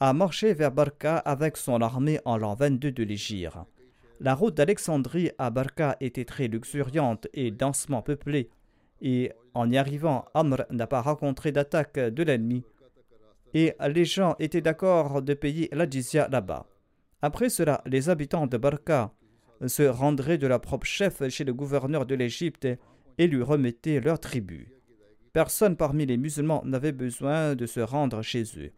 [0.00, 3.56] a marché vers Barqa avec son armée en l'an 22 de l'Égypte.
[4.20, 8.50] La route d'Alexandrie à Barqa était très luxuriante et densément peuplée
[9.00, 12.64] et en y arrivant, Amr n'a pas rencontré d'attaque de l'ennemi
[13.54, 16.66] et les gens étaient d'accord de payer la jizya là-bas.
[17.22, 19.10] Après cela, les habitants de Barqa
[19.66, 22.68] se rendraient de leur propre chef chez le gouverneur de l'Égypte
[23.18, 24.72] et lui remettaient leur tribut.
[25.32, 28.72] Personne parmi les musulmans n'avait besoin de se rendre chez eux.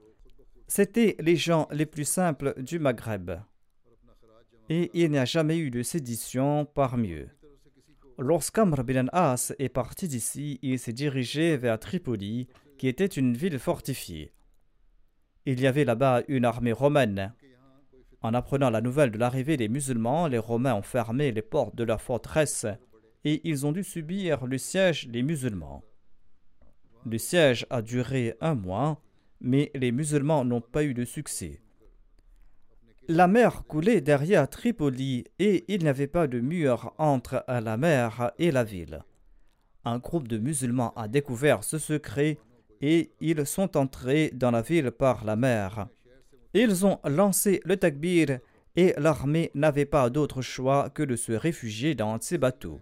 [0.68, 3.32] C'étaient les gens les plus simples du Maghreb.
[4.68, 7.28] Et il n'y a jamais eu de sédition parmi eux.
[8.18, 12.48] Lorsqu'Amr bin As est parti d'ici, il s'est dirigé vers Tripoli,
[12.78, 14.32] qui était une ville fortifiée.
[15.44, 17.34] Il y avait là-bas une armée romaine.
[18.26, 21.84] En apprenant la nouvelle de l'arrivée des musulmans, les Romains ont fermé les portes de
[21.84, 22.66] leur forteresse
[23.24, 25.84] et ils ont dû subir le siège des musulmans.
[27.08, 29.00] Le siège a duré un mois,
[29.40, 31.60] mais les musulmans n'ont pas eu de succès.
[33.06, 38.32] La mer coulait derrière Tripoli et il n'y avait pas de mur entre la mer
[38.40, 39.04] et la ville.
[39.84, 42.38] Un groupe de musulmans a découvert ce secret
[42.80, 45.86] et ils sont entrés dans la ville par la mer.
[46.58, 48.38] Ils ont lancé le takbir
[48.76, 52.80] et l'armée n'avait pas d'autre choix que de se réfugier dans ces bateaux.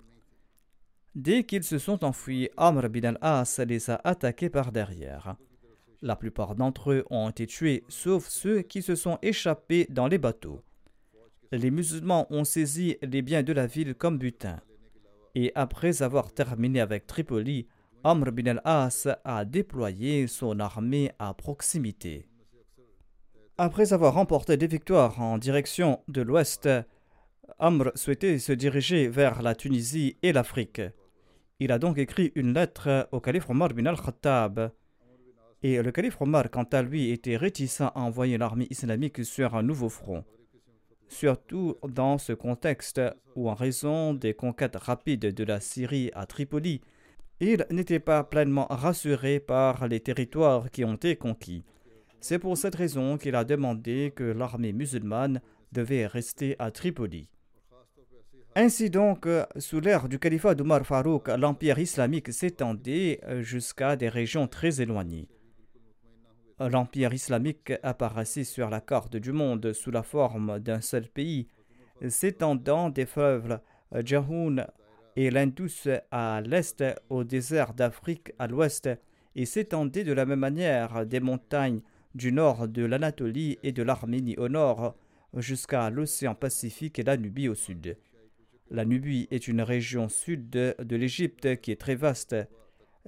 [1.16, 5.34] Dès qu'ils se sont enfuis, Amr bin al-As les a attaqués par derrière.
[6.02, 10.18] La plupart d'entre eux ont été tués, sauf ceux qui se sont échappés dans les
[10.18, 10.62] bateaux.
[11.50, 14.60] Les musulmans ont saisi les biens de la ville comme butin.
[15.34, 17.66] Et après avoir terminé avec Tripoli,
[18.04, 22.28] Amr bin al-As a déployé son armée à proximité.
[23.56, 26.68] Après avoir remporté des victoires en direction de l'ouest,
[27.60, 30.82] Amr souhaitait se diriger vers la Tunisie et l'Afrique.
[31.60, 34.72] Il a donc écrit une lettre au calife Omar bin al-Khattab.
[35.62, 39.62] Et le calife Omar, quant à lui, était réticent à envoyer l'armée islamique sur un
[39.62, 40.24] nouveau front.
[41.06, 43.00] Surtout dans ce contexte
[43.36, 46.80] où, en raison des conquêtes rapides de la Syrie à Tripoli,
[47.38, 51.62] il n'était pas pleinement rassuré par les territoires qui ont été conquis.
[52.26, 57.28] C'est pour cette raison qu'il a demandé que l'armée musulmane devait rester à Tripoli.
[58.56, 64.80] Ainsi donc, sous l'ère du califat d'Omar Farouk, l'empire islamique s'étendait jusqu'à des régions très
[64.80, 65.28] éloignées.
[66.58, 71.46] L'empire islamique apparaissait sur la carte du monde sous la forme d'un seul pays,
[72.08, 73.60] s'étendant des fleuves
[74.02, 74.66] Jahoun
[75.14, 78.88] et l'Indus à l'est, au désert d'Afrique à l'ouest,
[79.36, 81.82] et s'étendait de la même manière des montagnes
[82.14, 84.94] du nord de l'Anatolie et de l'Arménie au nord
[85.36, 87.96] jusqu'à l'océan Pacifique et la Nubie au sud.
[88.70, 92.36] La Nubie est une région sud de l'Égypte qui est très vaste.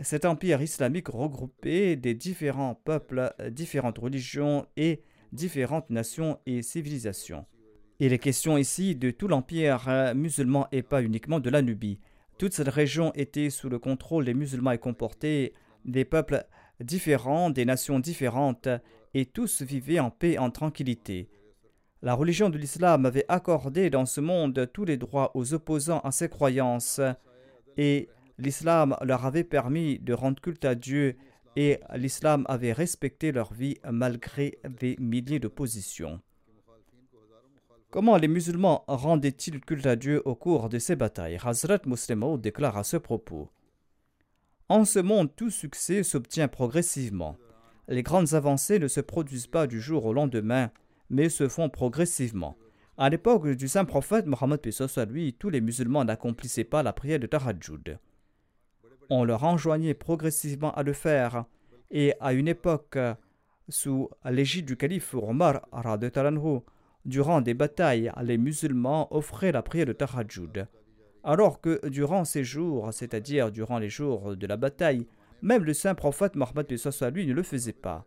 [0.03, 5.01] Cet empire islamique regroupait des différents peuples, différentes religions et
[5.33, 7.47] différentes nations et civilisations.
[7.99, 11.99] Il est question ici de tout l'empire musulman et pas uniquement de la Nubie.
[12.39, 15.55] Toute cette région était sous le contrôle des musulmans et comportait
[15.87, 16.45] des peuples
[16.81, 18.69] différents, des nations différentes,
[19.15, 21.29] et tous vivaient en paix, en tranquillité.
[22.03, 26.13] La religion de l'islam avait accordé dans ce monde tous les droits aux opposants à
[26.13, 27.01] ses croyances,
[27.77, 31.17] et l'islam leur avait permis de rendre culte à Dieu
[31.57, 36.21] et l'islam avait respecté leur vie malgré des milliers d'oppositions.
[37.91, 41.39] Comment les musulmans rendaient-ils culte à Dieu au cours de ces batailles?
[41.43, 43.49] Hazrat Muslim déclare à ce propos
[44.69, 47.39] En ce monde, tout succès s'obtient progressivement.
[47.89, 50.71] Les grandes avancées ne se produisent pas du jour au lendemain,
[51.09, 52.57] mais se font progressivement.
[52.99, 54.61] À l'époque du saint prophète Mohammed
[54.97, 57.99] à lui, tous les musulmans n'accomplissaient pas la prière de Tahajjud.
[59.11, 61.45] On leur enjoignait progressivement à le faire,
[61.91, 62.99] et à une époque,
[63.69, 65.61] sous l'égide du calife Omar
[67.05, 70.67] durant des batailles, les musulmans offraient la prière de Tahajjud.
[71.23, 75.07] Alors que durant ces jours, c'est-à-dire durant les jours de la bataille,
[75.43, 76.67] même le saint prophète Mohammed
[77.15, 78.07] lui ne le faisait pas.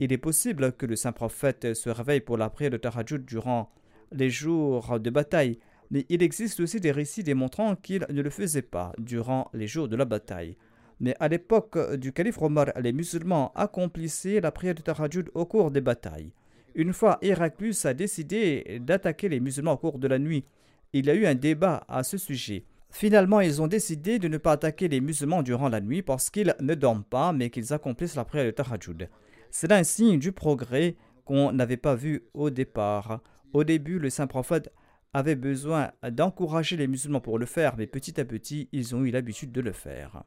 [0.00, 3.72] Il est possible que le saint prophète se réveille pour la prière de Tahajjud durant
[4.12, 5.58] les jours de bataille,
[5.90, 9.88] mais il existe aussi des récits démontrant qu'il ne le faisait pas durant les jours
[9.88, 10.56] de la bataille.
[11.00, 15.70] Mais à l'époque du calife Omar, les musulmans accomplissaient la prière de Tahajjud au cours
[15.70, 16.32] des batailles.
[16.74, 20.44] Une fois Héraclus a décidé d'attaquer les musulmans au cours de la nuit,
[20.92, 22.64] il y a eu un débat à ce sujet.
[22.90, 26.54] Finalement, ils ont décidé de ne pas attaquer les musulmans durant la nuit parce qu'ils
[26.60, 29.08] ne dorment pas, mais qu'ils accomplissent la prière de Tahajjud.
[29.50, 33.20] C'est un signe du progrès qu'on n'avait pas vu au départ.
[33.52, 34.72] Au début, le saint prophète
[35.12, 39.10] avait besoin d'encourager les musulmans pour le faire, mais petit à petit, ils ont eu
[39.10, 40.22] l'habitude de le faire.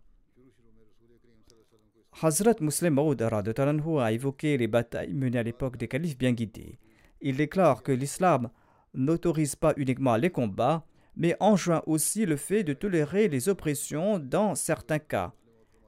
[2.22, 6.78] Hazrat Muslim Maud a évoqué les batailles menées à l'époque des califes bien guidés.
[7.22, 8.50] Il déclare que l'islam
[8.94, 10.86] n'autorise pas uniquement les combats,
[11.22, 15.34] mais enjoint aussi le fait de tolérer les oppressions dans certains cas.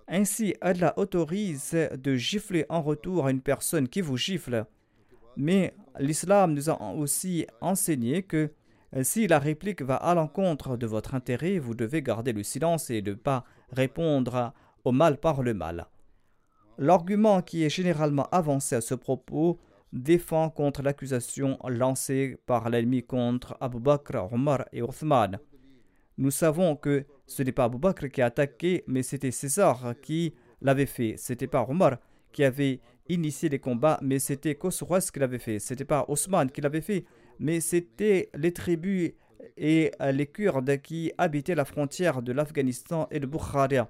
[0.07, 4.67] Ainsi, Allah autorise de gifler en retour à une personne qui vous gifle.
[5.35, 8.51] Mais l'islam nous a aussi enseigné que
[8.95, 12.91] euh, si la réplique va à l'encontre de votre intérêt, vous devez garder le silence
[12.91, 14.53] et ne pas répondre
[14.83, 15.87] au mal par le mal.
[16.77, 19.59] L'argument qui est généralement avancé à ce propos
[19.93, 25.39] défend contre l'accusation lancée par l'ennemi contre Abu Bakr, Omar et Othman.
[26.17, 30.33] Nous savons que ce n'est pas Abu Bakr qui a attaqué, mais c'était César qui
[30.61, 31.15] l'avait fait.
[31.17, 31.97] C'était pas Omar
[32.31, 35.59] qui avait initié les combats, mais c'était Khosroes qui l'avait fait.
[35.59, 37.05] C'était pas Osman qui l'avait fait,
[37.39, 39.11] mais c'était les tribus
[39.57, 43.89] et les Kurdes qui habitaient la frontière de l'Afghanistan et de Bukhara.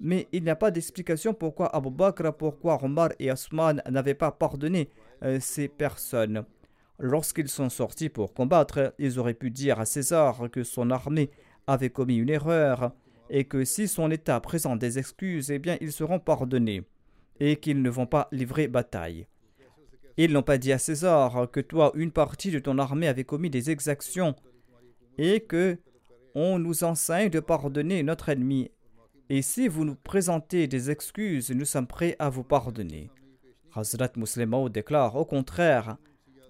[0.00, 4.32] Mais il n'y a pas d'explication pourquoi Abu Bakr, pourquoi Omar et Osman n'avaient pas
[4.32, 4.90] pardonné
[5.40, 6.44] ces personnes.
[6.98, 11.30] Lorsqu'ils sont sortis pour combattre, ils auraient pu dire à César que son armée
[11.66, 12.92] avait commis une erreur
[13.28, 16.84] et que si son État présente des excuses, eh bien ils seront pardonnés
[17.38, 19.26] et qu'ils ne vont pas livrer bataille.
[20.16, 23.50] Ils n'ont pas dit à César que toi, une partie de ton armée avait commis
[23.50, 24.34] des exactions
[25.18, 25.78] et que
[26.34, 28.70] on nous enseigne de pardonner notre ennemi.
[29.28, 33.10] Et si vous nous présentez des excuses, nous sommes prêts à vous pardonner.
[33.76, 35.96] Hazrat Muslim déclare au contraire,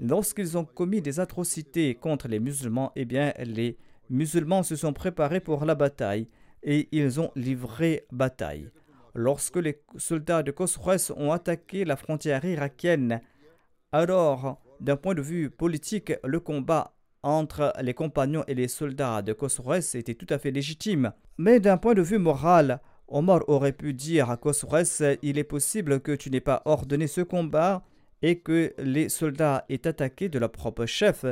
[0.01, 3.77] lorsqu'ils ont commis des atrocités contre les musulmans, eh bien les
[4.11, 6.29] musulmans se sont préparés pour la bataille
[6.63, 8.71] et ils ont livré bataille.
[9.15, 13.21] Lorsque les soldats de Khosroes ont attaqué la frontière irakienne,
[13.93, 19.33] alors, d'un point de vue politique, le combat entre les compagnons et les soldats de
[19.33, 21.13] Khosroes était tout à fait légitime.
[21.39, 26.01] Mais d'un point de vue moral, Omar aurait pu dire à Khosroes Il est possible
[26.01, 27.85] que tu n'aies pas ordonné ce combat
[28.23, 31.25] et que les soldats aient attaqué de leur propre chef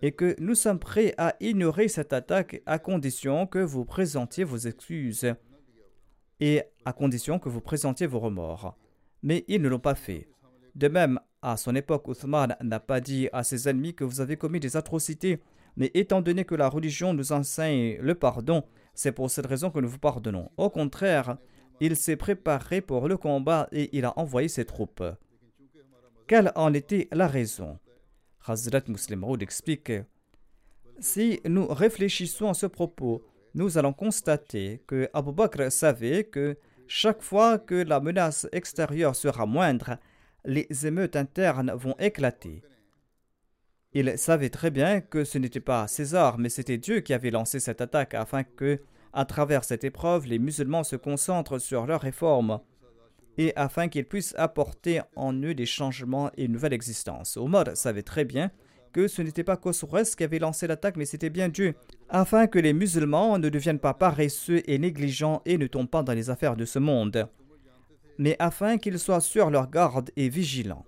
[0.00, 4.56] et que nous sommes prêts à ignorer cette attaque à condition que vous présentiez vos
[4.56, 5.34] excuses
[6.40, 8.76] et à condition que vous présentiez vos remords.
[9.22, 10.28] Mais ils ne l'ont pas fait.
[10.76, 14.36] De même, à son époque, Othman n'a pas dit à ses ennemis que vous avez
[14.36, 15.40] commis des atrocités,
[15.76, 18.62] mais étant donné que la religion nous enseigne le pardon,
[18.98, 20.50] c'est pour cette raison que nous vous pardonnons.
[20.56, 21.38] Au contraire,
[21.78, 25.04] il s'est préparé pour le combat et il a envoyé ses troupes.
[26.26, 27.78] Quelle en était la raison?
[28.44, 29.92] Hazrat Muslim Maud explique
[30.98, 33.22] Si nous réfléchissons à ce propos,
[33.54, 39.46] nous allons constater que Abu Bakr savait que chaque fois que la menace extérieure sera
[39.46, 39.98] moindre,
[40.44, 42.64] les émeutes internes vont éclater.
[44.00, 47.58] Il savait très bien que ce n'était pas César, mais c'était Dieu qui avait lancé
[47.58, 48.80] cette attaque afin que,
[49.12, 52.60] à travers cette épreuve, les musulmans se concentrent sur leurs réformes
[53.38, 57.36] et afin qu'ils puissent apporter en eux des changements et une nouvelle existence.
[57.36, 58.52] Omar savait très bien
[58.92, 61.74] que ce n'était pas Khosroes qui avait lancé l'attaque, mais c'était bien Dieu,
[62.08, 66.14] afin que les musulmans ne deviennent pas paresseux et négligents et ne tombent pas dans
[66.14, 67.28] les affaires de ce monde
[68.18, 70.84] mais afin qu'ils soient sur leur garde et vigilants.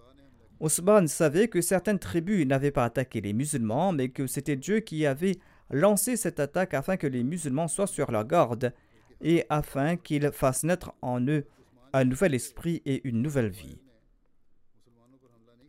[0.61, 5.06] Osman savait que certaines tribus n'avaient pas attaqué les musulmans, mais que c'était Dieu qui
[5.06, 5.38] avait
[5.70, 8.72] lancé cette attaque afin que les musulmans soient sur leur garde
[9.20, 11.46] et afin qu'ils fassent naître en eux
[11.92, 13.78] un nouvel esprit et une nouvelle vie.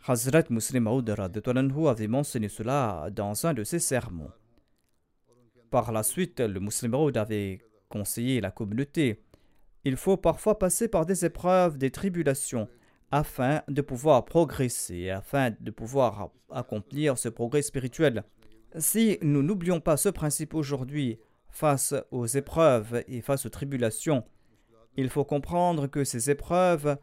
[0.08, 4.32] Hazrat Muslim Maud avait mentionné cela dans un de ses sermons.
[5.70, 9.24] Par la suite, le Muslim Maud avait conseillé la communauté
[9.84, 12.68] il faut parfois passer par des épreuves, des tribulations,
[13.12, 18.24] afin de pouvoir progresser, afin de pouvoir accomplir ce progrès spirituel.
[18.78, 24.24] Si nous n'oublions pas ce principe aujourd'hui face aux épreuves et face aux tribulations,
[24.96, 26.98] il faut comprendre que ces épreuves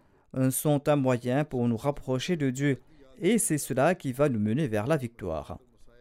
[0.50, 2.80] sont un moyen pour nous rapprocher de Dieu
[3.20, 5.58] et c'est cela qui va nous mener vers la victoire.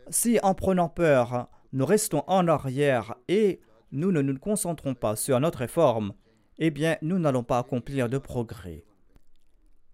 [0.10, 3.60] Si en prenant peur, nous restons en arrière et
[3.92, 6.14] nous ne nous concentrons pas sur notre réforme,
[6.60, 8.84] eh bien, nous n'allons pas accomplir de progrès.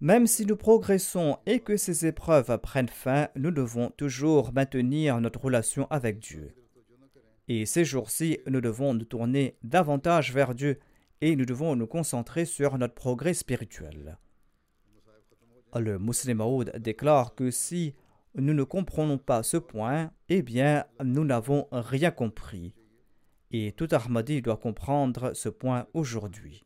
[0.04, 5.46] Même si nous progressons et que ces épreuves prennent fin, nous devons toujours maintenir notre
[5.46, 6.54] relation avec Dieu.
[7.48, 10.78] Et ces jours-ci, nous devons nous tourner davantage vers Dieu
[11.22, 14.18] et nous devons nous concentrer sur notre progrès spirituel.
[15.74, 17.96] Le musulman Maoud déclare que si
[18.36, 22.76] nous ne comprenons pas ce point, eh bien, nous n'avons rien compris.
[23.52, 26.66] Et tout Ahmadi doit comprendre ce point aujourd'hui.